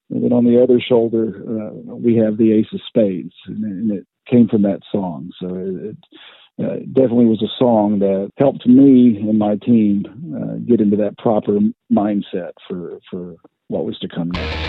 [0.09, 3.91] and then on the other shoulder uh, we have the Ace of Spades, and, and
[3.91, 5.31] it came from that song.
[5.41, 5.97] So it,
[6.61, 11.17] uh, definitely was a song that helped me and my team uh, get into that
[11.17, 11.59] proper
[11.91, 13.35] mindset for for
[13.69, 14.67] what was to come next.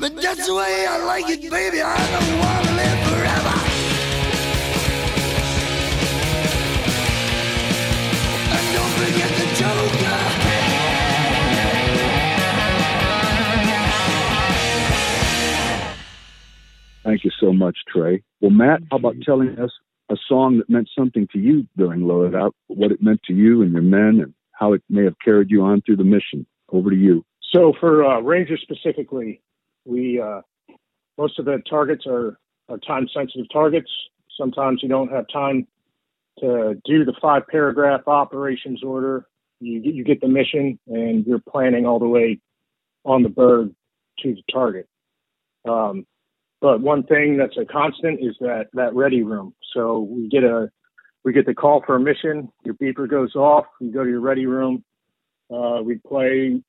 [0.00, 1.82] But that's the way I like it, baby.
[1.82, 3.54] I don't wanna live forever.
[8.56, 10.40] And don't forget the Joker.
[17.04, 18.22] Thank you so much, Trey.
[18.40, 19.70] Well, Matt, how about telling us
[20.10, 23.60] a song that meant something to you during Loaded Out, what it meant to you
[23.60, 26.46] and your men, and how it may have carried you on through the mission?
[26.70, 27.22] Over to you.
[27.52, 29.42] So for uh, Rangers specifically,
[29.84, 30.40] we uh,
[31.18, 32.38] most of the targets are,
[32.68, 33.90] are time sensitive targets.
[34.38, 35.66] Sometimes you don't have time
[36.38, 39.26] to do the five paragraph operations order.
[39.60, 42.40] You get, you get the mission and you're planning all the way
[43.04, 43.74] on the bird
[44.20, 44.88] to the target.
[45.68, 46.06] Um,
[46.60, 49.54] but one thing that's a constant is that that ready room.
[49.74, 50.70] So we get a
[51.24, 52.48] we get the call for a mission.
[52.64, 53.66] Your beeper goes off.
[53.80, 54.84] You go to your ready room.
[55.52, 56.62] Uh, we play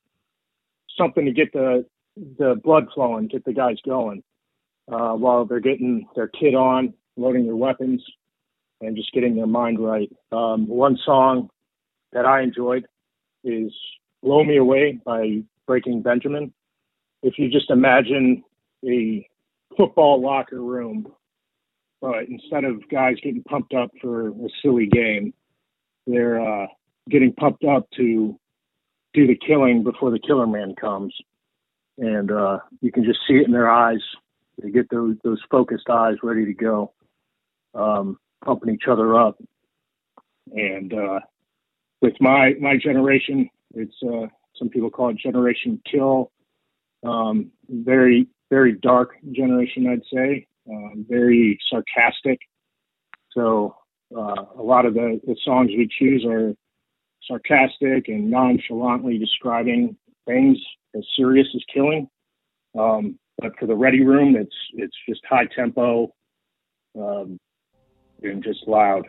[0.97, 1.85] something to get the
[2.15, 4.23] the blood flowing, get the guys going
[4.91, 8.03] uh, while they're getting their kit on, loading their weapons,
[8.81, 10.11] and just getting their mind right.
[10.31, 11.49] Um, one song
[12.13, 12.85] that I enjoyed
[13.43, 13.71] is
[14.23, 16.53] "Blow Me Away" by Breaking Benjamin.
[17.23, 18.43] If you just imagine
[18.85, 19.27] a
[19.77, 21.11] football locker room,
[22.01, 25.33] but instead of guys getting pumped up for a silly game,
[26.07, 26.67] they're uh,
[27.09, 28.37] getting pumped up to
[29.13, 31.13] do the killing before the killer man comes.
[32.01, 34.01] And uh, you can just see it in their eyes.
[34.61, 36.93] They get those those focused eyes ready to go,
[37.75, 39.37] um, pumping each other up.
[40.51, 41.19] And uh,
[42.01, 44.25] with my my generation, it's uh,
[44.57, 46.31] some people call it Generation Kill.
[47.03, 50.47] Um, very very dark generation, I'd say.
[50.67, 52.39] Um, very sarcastic.
[53.31, 53.75] So
[54.15, 56.53] uh, a lot of the, the songs we choose are
[57.27, 59.95] sarcastic and nonchalantly describing
[60.25, 60.57] things
[60.95, 62.07] as serious as killing.
[62.77, 66.13] Um, but for the ready room, it's it's just high tempo
[66.97, 67.39] um,
[68.21, 69.05] and just loud.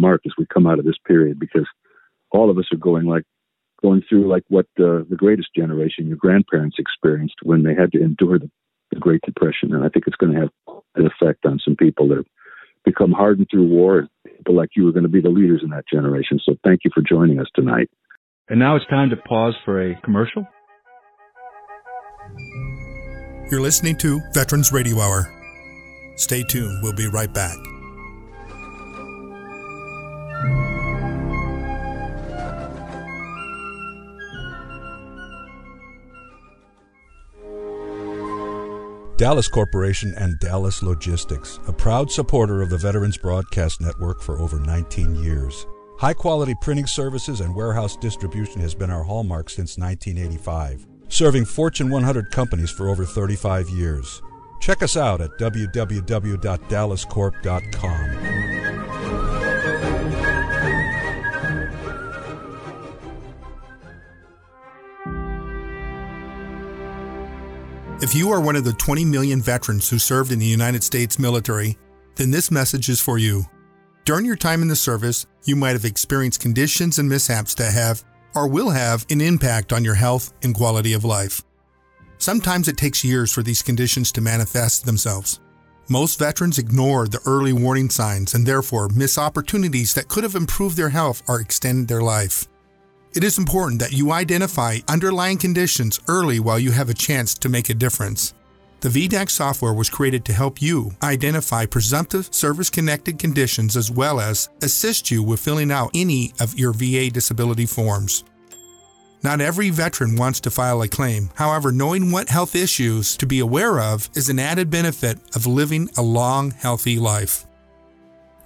[0.00, 1.66] Mark as we come out of this period because
[2.30, 3.24] all of us are going like
[3.82, 8.02] going through like what uh, the greatest generation, your grandparents, experienced when they had to
[8.02, 8.50] endure the,
[8.90, 9.72] the Great Depression.
[9.74, 10.50] And I think it's going to have
[10.96, 12.26] an effect on some people that have
[12.84, 14.06] become hardened through war.
[14.26, 16.38] People like you are going to be the leaders in that generation.
[16.44, 17.88] So thank you for joining us tonight.
[18.48, 20.46] And now it's time to pause for a commercial.
[23.50, 25.32] You're listening to Veterans Radio Hour.
[26.16, 26.82] Stay tuned.
[26.82, 27.69] We'll be right back.
[39.20, 44.58] Dallas Corporation and Dallas Logistics, a proud supporter of the Veterans Broadcast Network for over
[44.58, 45.66] 19 years.
[45.98, 51.90] High quality printing services and warehouse distribution has been our hallmark since 1985, serving Fortune
[51.90, 54.22] 100 companies for over 35 years.
[54.62, 58.29] Check us out at www.dallascorp.com.
[68.02, 71.18] If you are one of the 20 million veterans who served in the United States
[71.18, 71.76] military,
[72.16, 73.44] then this message is for you.
[74.06, 78.02] During your time in the service, you might have experienced conditions and mishaps that have,
[78.34, 81.42] or will have, an impact on your health and quality of life.
[82.16, 85.38] Sometimes it takes years for these conditions to manifest themselves.
[85.90, 90.78] Most veterans ignore the early warning signs and therefore miss opportunities that could have improved
[90.78, 92.48] their health or extended their life.
[93.12, 97.48] It is important that you identify underlying conditions early while you have a chance to
[97.48, 98.34] make a difference.
[98.82, 104.20] The VDAC software was created to help you identify presumptive service connected conditions as well
[104.20, 108.22] as assist you with filling out any of your VA disability forms.
[109.24, 111.30] Not every veteran wants to file a claim.
[111.34, 115.90] However, knowing what health issues to be aware of is an added benefit of living
[115.98, 117.44] a long, healthy life.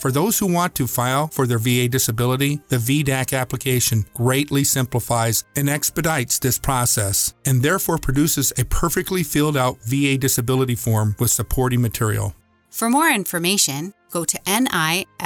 [0.05, 5.45] For those who want to file for their VA disability, the VDAC application greatly simplifies
[5.57, 11.31] and expedites this process and therefore produces a perfectly filled out VA disability form with
[11.31, 12.35] supporting material.
[12.69, 15.23] For more information, go to nifv.org.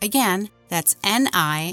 [0.00, 1.66] Again, that's nifv.org.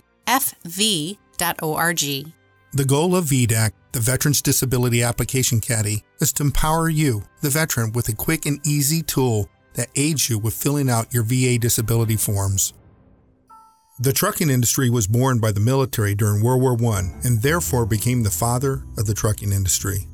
[2.75, 7.91] The goal of VDAC, the Veterans Disability Application Caddy, is to empower you, the veteran,
[7.91, 12.17] with a quick and easy tool that aids you with filling out your VA disability
[12.17, 12.73] forms.
[13.99, 18.23] The trucking industry was born by the military during World War I and therefore became
[18.23, 20.07] the father of the trucking industry.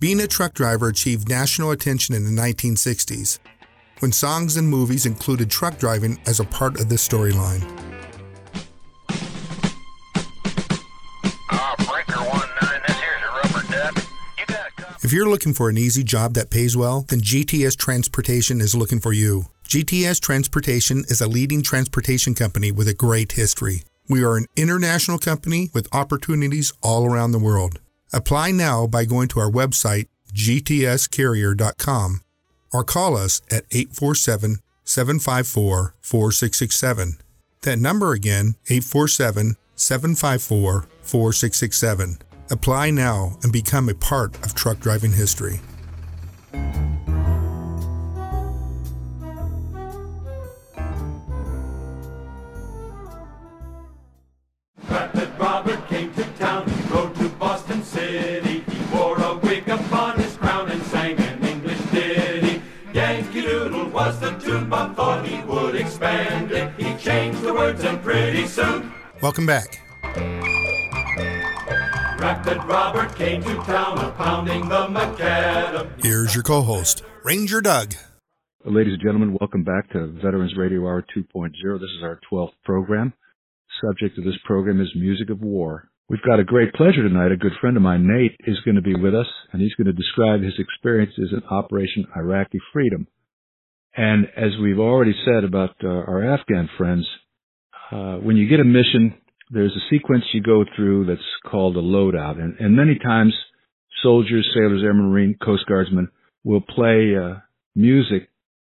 [0.00, 3.40] Being a truck driver achieved national attention in the 1960s
[3.98, 7.87] when songs and movies included truck driving as a part of the storyline.
[15.08, 19.00] If you're looking for an easy job that pays well, then GTS Transportation is looking
[19.00, 19.46] for you.
[19.66, 23.84] GTS Transportation is a leading transportation company with a great history.
[24.06, 27.80] We are an international company with opportunities all around the world.
[28.12, 32.20] Apply now by going to our website, gtscarrier.com,
[32.70, 37.16] or call us at 847 754 4667.
[37.62, 42.27] That number again, 847 754 4667.
[42.50, 45.60] Apply now and become a part of truck driving history.
[54.88, 58.60] Rapid Robert came to town, he rode to Boston City.
[58.60, 62.62] He wore a wig upon his crown and sang an English ditty.
[62.94, 66.72] Yankee Doodle was the tune, Bob thought he would expand it.
[66.78, 69.80] He changed the words and pretty soon Welcome back.
[72.18, 76.02] Rapid Robert came to town, a pounding the macadam.
[76.02, 77.94] Here's your co host, Ranger Doug.
[78.64, 81.52] Ladies and gentlemen, welcome back to Veterans Radio Hour 2.0.
[81.52, 83.12] This is our 12th program.
[83.80, 85.88] Subject of this program is Music of War.
[86.08, 87.30] We've got a great pleasure tonight.
[87.30, 89.86] A good friend of mine, Nate, is going to be with us, and he's going
[89.86, 93.06] to describe his experiences in Operation Iraqi Freedom.
[93.96, 97.06] And as we've already said about uh, our Afghan friends,
[97.92, 99.14] uh, when you get a mission,
[99.50, 101.20] there's a sequence you go through that's
[101.50, 102.40] called a loadout.
[102.40, 103.34] And, and many times,
[104.02, 106.08] soldiers, sailors, airmen, marine, coast guardsmen
[106.44, 107.40] will play uh,
[107.74, 108.28] music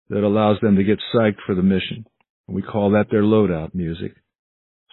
[0.09, 2.05] that allows them to get psyched for the mission.
[2.47, 4.15] We call that their loadout music.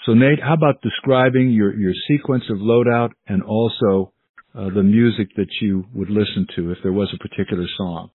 [0.07, 4.13] So Nate, how about describing your, your sequence of loadout and also
[4.55, 8.11] uh, the music that you would listen to if there was a particular song?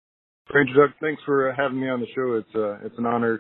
[0.54, 2.36] Ranger Doug, thanks for uh, having me on the show.
[2.36, 3.40] It's uh, it's an honor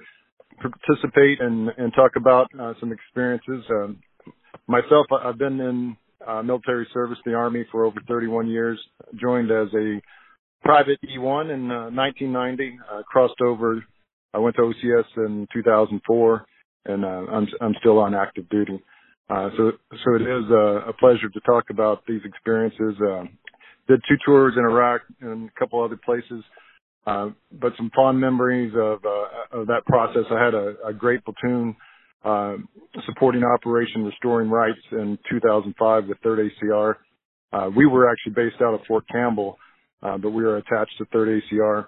[0.62, 3.64] to participate and and talk about uh, some experiences.
[3.70, 4.00] Um,
[4.68, 8.80] myself, I've been in uh, military service, the Army, for over 31 years.
[9.20, 10.02] Joined as a
[10.64, 12.80] private E1 in uh, 1990.
[12.92, 13.84] Uh, crossed over.
[14.34, 16.46] I went to OCS in 2004,
[16.86, 18.82] and uh, I'm I'm still on active duty.
[19.30, 19.72] Uh, so
[20.04, 22.96] so it is uh, a pleasure to talk about these experiences.
[23.02, 23.24] Uh,
[23.88, 26.44] did two tours in Iraq and a couple other places.
[27.06, 30.24] Uh, but some fond memories of, uh, of that process.
[30.32, 31.76] I had a, a great platoon,
[32.26, 32.56] uh,
[33.06, 36.96] supporting Operation Restoring Rights in 2005 with 3rd ACR.
[37.54, 39.58] Uh, we were actually based out of Fort Campbell,
[40.04, 41.86] uh, but we were attached to 3rd ACR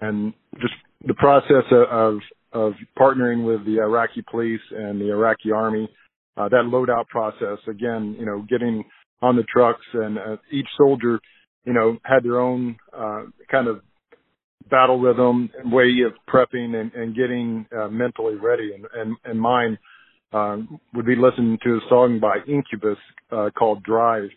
[0.00, 0.74] and just
[1.06, 2.18] the process of,
[2.52, 5.88] of partnering with the Iraqi police and the Iraqi army,
[6.36, 8.84] uh, that loadout process, again, you know, getting
[9.22, 11.18] on the trucks and uh, each soldier
[11.68, 13.82] you know, had their own uh, kind of
[14.70, 18.72] battle rhythm and way of prepping and, and getting uh, mentally ready.
[18.74, 19.78] And, and, and mine
[20.32, 22.98] um, would be listening to a song by Incubus
[23.32, 24.30] uh, called Drive.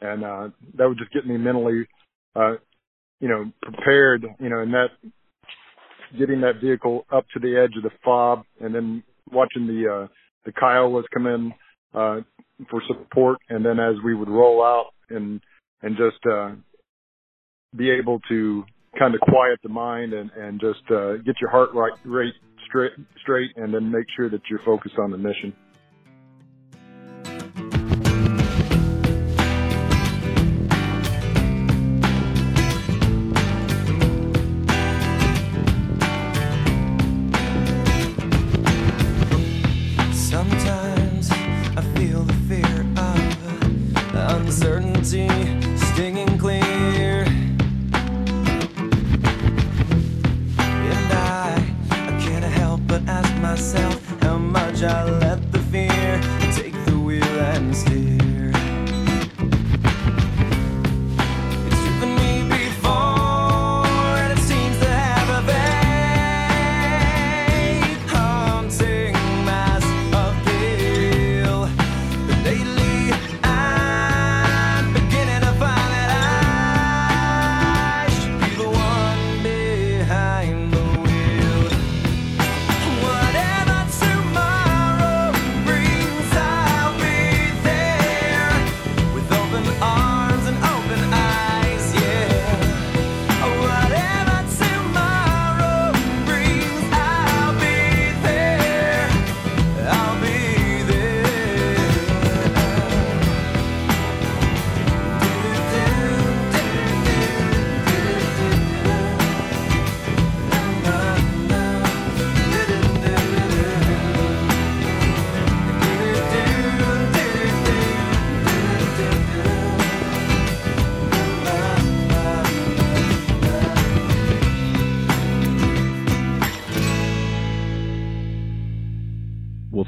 [0.00, 1.86] And uh, that would just get me mentally,
[2.34, 2.54] uh,
[3.20, 4.88] you know, prepared, you know, and that
[6.18, 10.08] getting that vehicle up to the edge of the fob and then watching the, uh,
[10.44, 11.52] the Kiowas come in,
[11.94, 12.20] uh,
[12.70, 13.38] for support.
[13.48, 15.40] And then as we would roll out and,
[15.82, 16.50] and just, uh,
[17.74, 18.64] be able to
[18.98, 22.34] kind of quiet the mind and, and just uh, get your heart right, rate
[22.66, 22.92] straight,
[23.22, 25.54] straight, and then make sure that you're focused on the mission.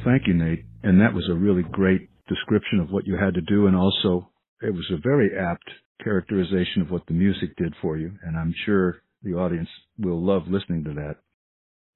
[0.08, 0.64] Thank you, Nate.
[0.82, 3.66] And that was a really great description of what you had to do.
[3.66, 4.30] And also,
[4.62, 5.68] it was a very apt
[6.02, 8.12] characterization of what the music did for you.
[8.24, 9.68] And I'm sure the audience
[9.98, 11.16] will love listening to that.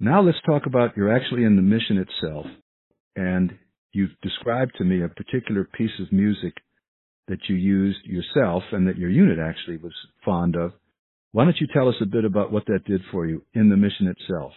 [0.01, 2.47] Now let's talk about you're actually in the mission itself.
[3.15, 3.53] And
[3.93, 6.55] you've described to me a particular piece of music
[7.29, 9.93] that you used yourself and that your unit actually was
[10.25, 10.73] fond of.
[11.31, 13.77] Why don't you tell us a bit about what that did for you in the
[13.77, 14.53] mission itself?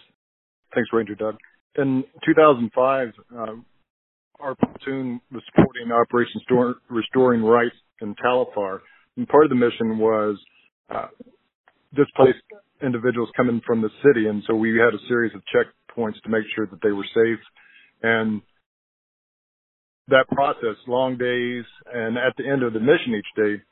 [0.74, 1.36] Thanks, Ranger Doug.
[1.78, 3.46] In 2005, uh,
[4.40, 8.82] our platoon was supporting Operation Stor- Restoring Rights in Tal Afar.
[9.16, 10.38] And part of the mission was
[10.90, 11.08] uh,
[11.94, 12.38] displaced
[12.82, 14.28] individuals coming from the city.
[14.28, 17.40] And so we had a series of checkpoints to make sure that they were safe.
[18.02, 18.42] And
[20.08, 23.62] that process, long days, and at the end of the mission each day,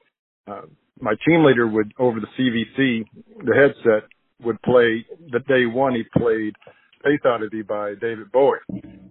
[0.47, 0.63] uh,
[1.01, 3.05] my team leader would, over the CVC,
[3.45, 4.09] the headset,
[4.43, 6.55] would play, the day one he played
[7.05, 8.59] Space Oddity by David Bowie.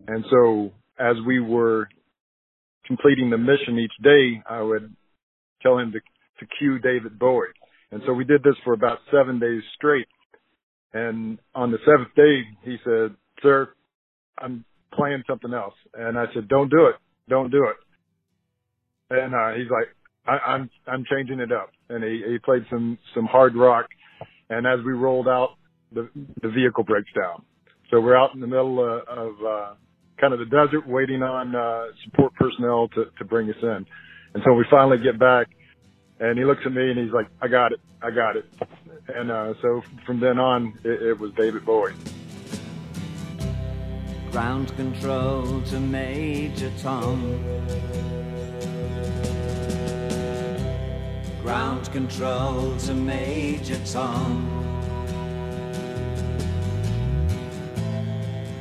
[0.07, 1.87] And so as we were
[2.87, 4.95] completing the mission each day, I would
[5.61, 7.47] tell him to, to cue David Bowie.
[7.91, 10.07] And so we did this for about seven days straight.
[10.93, 13.69] And on the seventh day, he said, sir,
[14.39, 15.75] I'm playing something else.
[15.93, 16.95] And I said, don't do it.
[17.29, 17.77] Don't do it.
[19.15, 19.87] And, uh, he's like,
[20.25, 21.69] I, I'm, I'm changing it up.
[21.89, 23.85] And he, he played some, some hard rock.
[24.49, 25.49] And as we rolled out,
[25.91, 26.09] the,
[26.41, 27.43] the vehicle breaks down.
[27.93, 29.73] So we're out in the middle uh, of, uh,
[30.19, 33.85] kind of the desert waiting on, uh, support personnel to, to bring us in.
[34.33, 35.49] And so we finally get back
[36.19, 37.79] and he looks at me and he's like, I got it.
[38.01, 38.45] I got it.
[39.09, 41.93] And, uh, so from then on, it, it was David Bowie.
[44.31, 47.21] Ground control to Major Tom.
[51.43, 54.62] Ground control to Major Tom.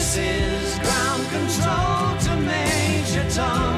[0.00, 3.69] This is ground control to Major Tom.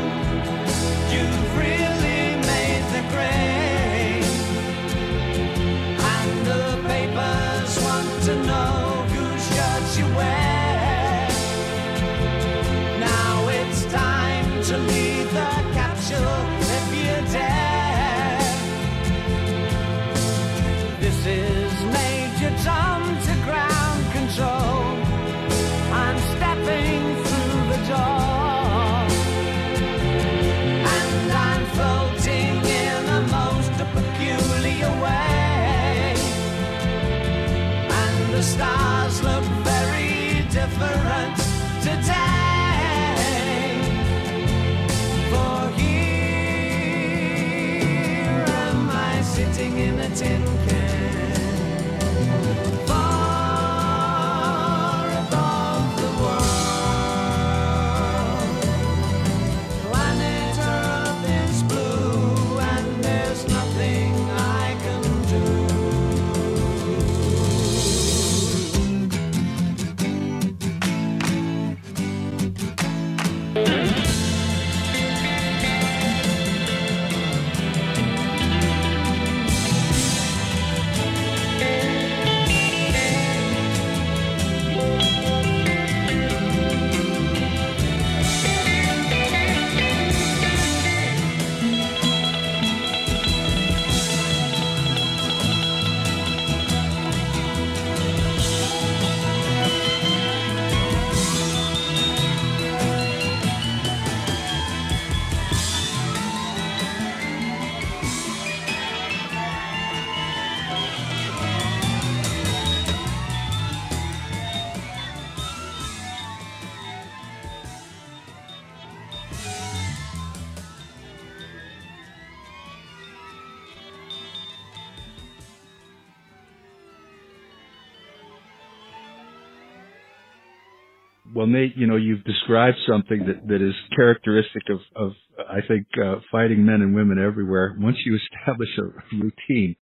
[131.42, 135.12] Well, Nate, you know, you've described something that, that is characteristic of, of
[135.50, 137.74] I think, uh, fighting men and women everywhere.
[137.80, 139.74] Once you establish a routine,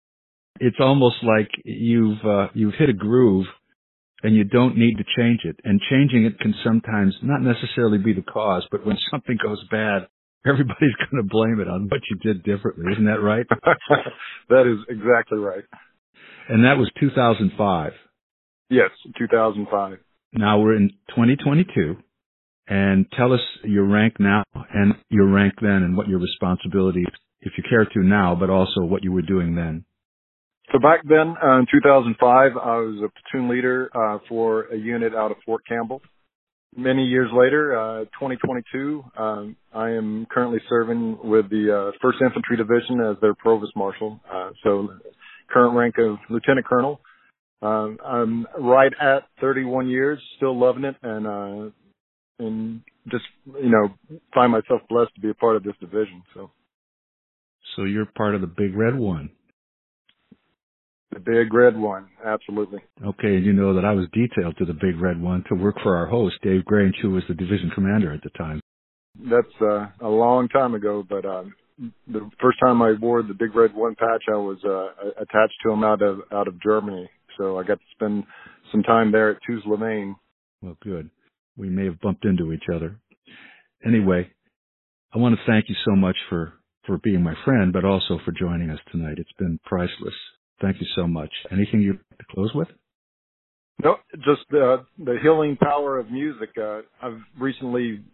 [0.58, 3.44] it's almost like you've, uh, you've hit a groove
[4.22, 5.56] and you don't need to change it.
[5.62, 10.08] And changing it can sometimes not necessarily be the cause, but when something goes bad,
[10.46, 12.86] everybody's going to blame it on what you did differently.
[12.90, 13.44] Isn't that right?
[14.48, 15.64] that is exactly right.
[16.48, 17.92] and that was 2005.
[18.70, 18.88] Yes,
[19.18, 19.98] 2005.
[20.32, 21.96] Now we're in 2022
[22.68, 27.06] and tell us your rank now and your rank then and what your responsibilities,
[27.40, 29.84] if you care to now, but also what you were doing then.
[30.72, 35.14] So back then, uh, in 2005, I was a platoon leader uh, for a unit
[35.14, 36.00] out of Fort Campbell.
[36.76, 42.56] Many years later, uh, 2022, um, I am currently serving with the uh, 1st Infantry
[42.56, 44.20] Division as their Provost Marshal.
[44.32, 44.88] Uh, so
[45.52, 47.00] current rank of Lieutenant Colonel.
[47.62, 51.70] Um, I'm right at 31 years, still loving it, and uh,
[52.38, 52.80] and
[53.10, 53.88] just you know
[54.34, 56.22] find myself blessed to be a part of this division.
[56.34, 56.50] So
[57.76, 59.30] So you're part of the Big Red One.
[61.12, 62.78] the big red one, absolutely.
[63.04, 65.76] Okay, and you know that I was detailed to the Big Red One to work
[65.82, 68.60] for our host, Dave Grange, who was the division commander at the time.
[69.18, 71.52] That's uh, a long time ago, but um,
[72.06, 75.72] the first time I wore the big red one patch, I was uh, attached to
[75.72, 77.10] him out of out of Germany.
[77.40, 78.24] So I got to spend
[78.70, 80.14] some time there at Tuzla, Maine.
[80.60, 81.08] Well, good.
[81.56, 83.00] We may have bumped into each other.
[83.84, 84.30] Anyway,
[85.14, 86.52] I want to thank you so much for,
[86.86, 89.14] for being my friend, but also for joining us tonight.
[89.16, 90.14] It's been priceless.
[90.60, 91.30] Thank you so much.
[91.50, 92.68] Anything you'd like to close with?
[93.82, 96.50] No, just uh, the healing power of music.
[96.60, 98.04] Uh, I've recently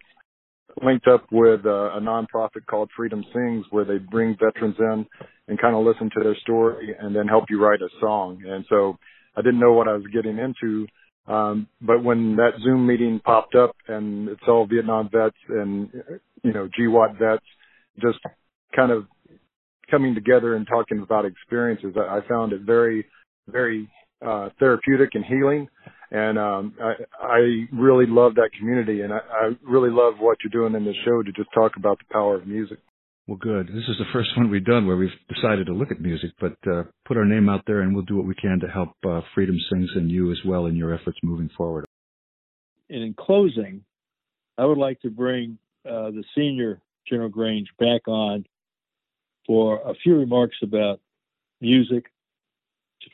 [0.81, 5.07] linked up with uh, a nonprofit called Freedom Sings, where they bring veterans in
[5.49, 8.43] and kind of listen to their story and then help you write a song.
[8.47, 8.97] And so
[9.37, 10.87] I didn't know what I was getting into,
[11.27, 15.91] um, but when that Zoom meeting popped up and it's all Vietnam vets and
[16.43, 17.45] you know GWOT vets,
[18.01, 18.19] just
[18.75, 19.07] kind of
[19.91, 23.07] coming together and talking about experiences, I, I found it very,
[23.49, 23.89] very
[24.25, 25.69] uh, therapeutic and healing.
[26.11, 27.39] And um, I, I
[27.73, 31.23] really love that community, and I, I really love what you're doing in this show
[31.23, 32.79] to just talk about the power of music.
[33.27, 33.67] Well, good.
[33.67, 36.57] This is the first one we've done where we've decided to look at music, but
[36.71, 39.21] uh, put our name out there and we'll do what we can to help uh,
[39.35, 41.87] Freedom Sings and you as well in your efforts moving forward.
[42.89, 43.83] And in closing,
[44.57, 48.45] I would like to bring uh, the senior General Grange back on
[49.45, 51.01] for a few remarks about
[51.61, 52.05] music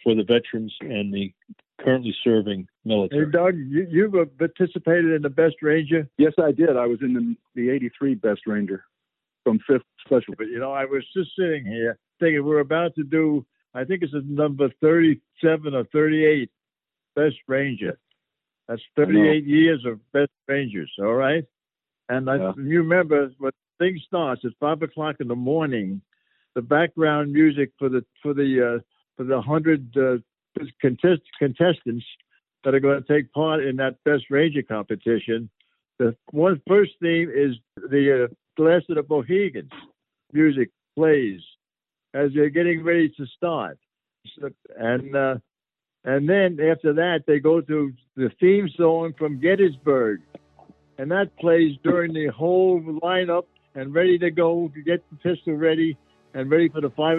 [0.05, 1.33] for the veterans and the
[1.81, 3.25] currently serving military.
[3.25, 6.07] Hey, Doug, you, you've uh, participated in the Best Ranger?
[6.19, 6.77] Yes, I did.
[6.77, 8.85] I was in the, the 83 Best Ranger
[9.45, 10.35] from 5th Special.
[10.37, 14.03] But, you know, I was just sitting here thinking we're about to do, I think
[14.03, 16.51] it's number 37 or 38
[17.15, 17.99] Best Ranger.
[18.69, 21.45] That's 38 years of Best Rangers, all right?
[22.09, 22.53] And I, Yeah.
[22.57, 26.01] you remember when thing starts at 5 o'clock in the morning,
[26.55, 28.79] the background music for the, for the, uh,
[29.17, 30.19] for the 100 uh,
[30.81, 32.05] contest, contestants
[32.65, 35.51] that are going to take part in that Best Ranger competition.
[35.99, 39.71] The one first theme is the uh, Last of the Mohicans.
[40.33, 41.41] Music plays
[42.15, 43.79] as they're getting ready to start,
[44.39, 45.37] so, and uh,
[46.05, 50.21] and then after that they go to the theme song from Gettysburg,
[50.99, 55.55] and that plays during the whole lineup and ready to go to get the pistol
[55.55, 55.97] ready
[56.35, 57.19] and ready for the five,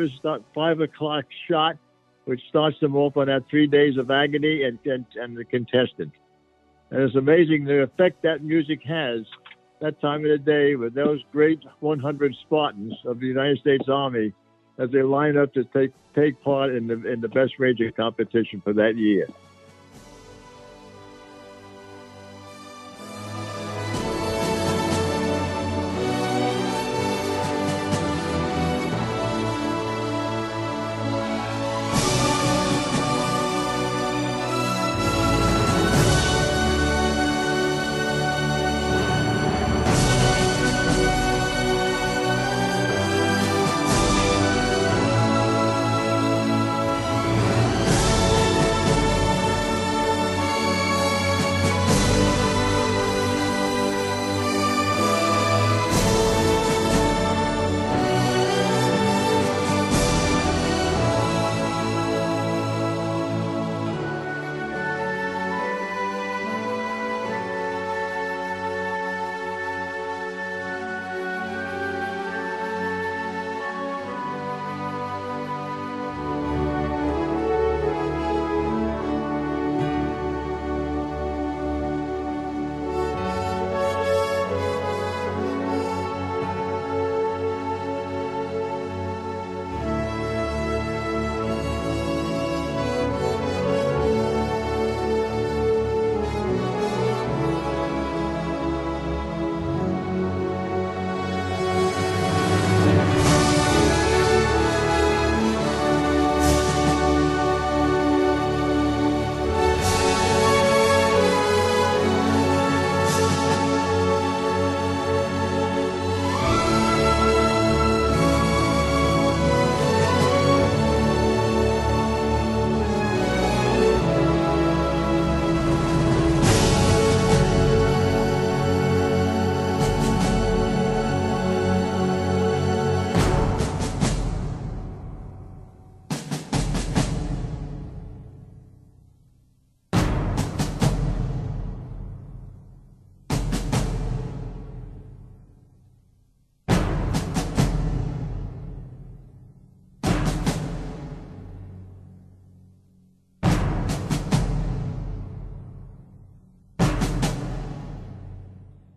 [0.54, 1.78] five o'clock shot,
[2.26, 6.12] which starts them off on that three days of agony and, and, and the contestant.
[6.92, 9.22] And it's amazing the effect that music has
[9.84, 14.32] that time of the day with those great 100 Spartans of the United States Army
[14.78, 18.62] as they line up to take, take part in the, in the best ranger competition
[18.62, 19.28] for that year.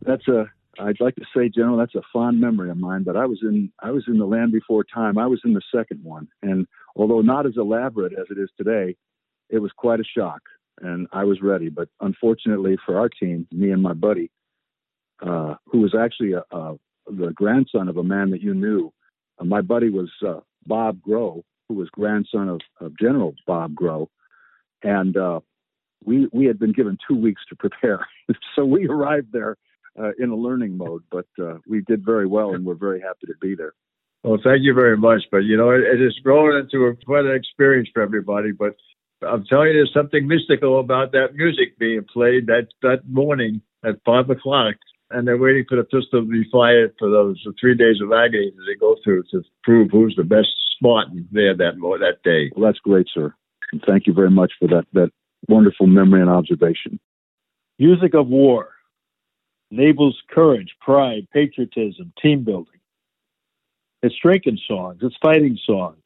[0.07, 3.03] That's a I'd like to say, General, that's a fond memory of mine.
[3.03, 5.19] But I was in I was in the Land Before Time.
[5.19, 8.97] I was in the second one, and although not as elaborate as it is today,
[9.49, 10.41] it was quite a shock,
[10.81, 11.69] and I was ready.
[11.69, 14.31] But unfortunately for our team, me and my buddy,
[15.23, 16.77] uh, who was actually a, a,
[17.07, 18.93] the grandson of a man that you knew,
[19.39, 24.11] uh, my buddy was uh, Bob Grow, who was grandson of, of General Bob Grow,
[24.83, 25.41] and uh,
[26.05, 28.07] we we had been given two weeks to prepare,
[28.55, 29.57] so we arrived there
[29.99, 33.27] uh, in a learning mode, but uh, we did very well, and we're very happy
[33.27, 33.73] to be there.
[34.23, 35.23] Well, thank you very much.
[35.31, 38.53] But you know, it, it has grown into a, quite an experience for everybody.
[38.53, 38.75] But
[39.23, 43.97] I'm telling you, there's something mystical about that music being played that that morning at
[44.05, 44.75] five o'clock,
[45.11, 48.53] and they're waiting for the pistol to be fired for those three days of agony
[48.57, 52.51] that they go through to prove who's the best Spartan there that that day.
[52.55, 53.35] Well, that's great, sir.
[53.73, 55.11] And thank you very much for that that
[55.49, 56.99] wonderful memory and observation.
[57.79, 58.76] Music of war
[59.71, 62.81] enables courage, pride, patriotism, team building.
[64.03, 66.03] It's drinking songs, it's fighting songs.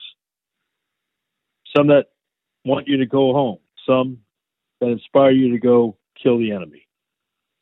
[1.77, 2.07] Some that
[2.65, 4.19] want you to go home, some
[4.81, 6.87] that inspire you to go kill the enemy.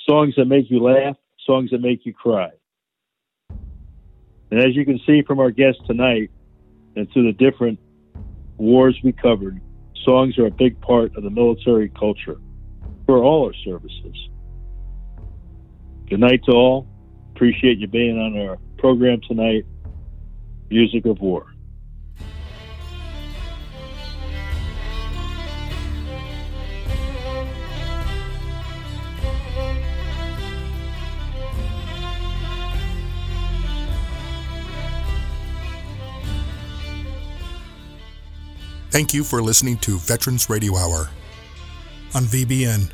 [0.08, 2.50] Songs that make you laugh, songs that make you cry.
[4.50, 6.30] And as you can see from our guests tonight
[6.96, 7.78] and through the different
[8.56, 9.60] wars we covered,
[10.04, 12.38] songs are a big part of the military culture
[13.06, 14.28] for all our services.
[16.08, 16.86] Good night to all.
[17.34, 19.66] Appreciate you being on our program tonight.
[20.70, 21.46] Music of War.
[38.90, 41.10] Thank you for listening to Veterans Radio Hour
[42.14, 42.90] on VBN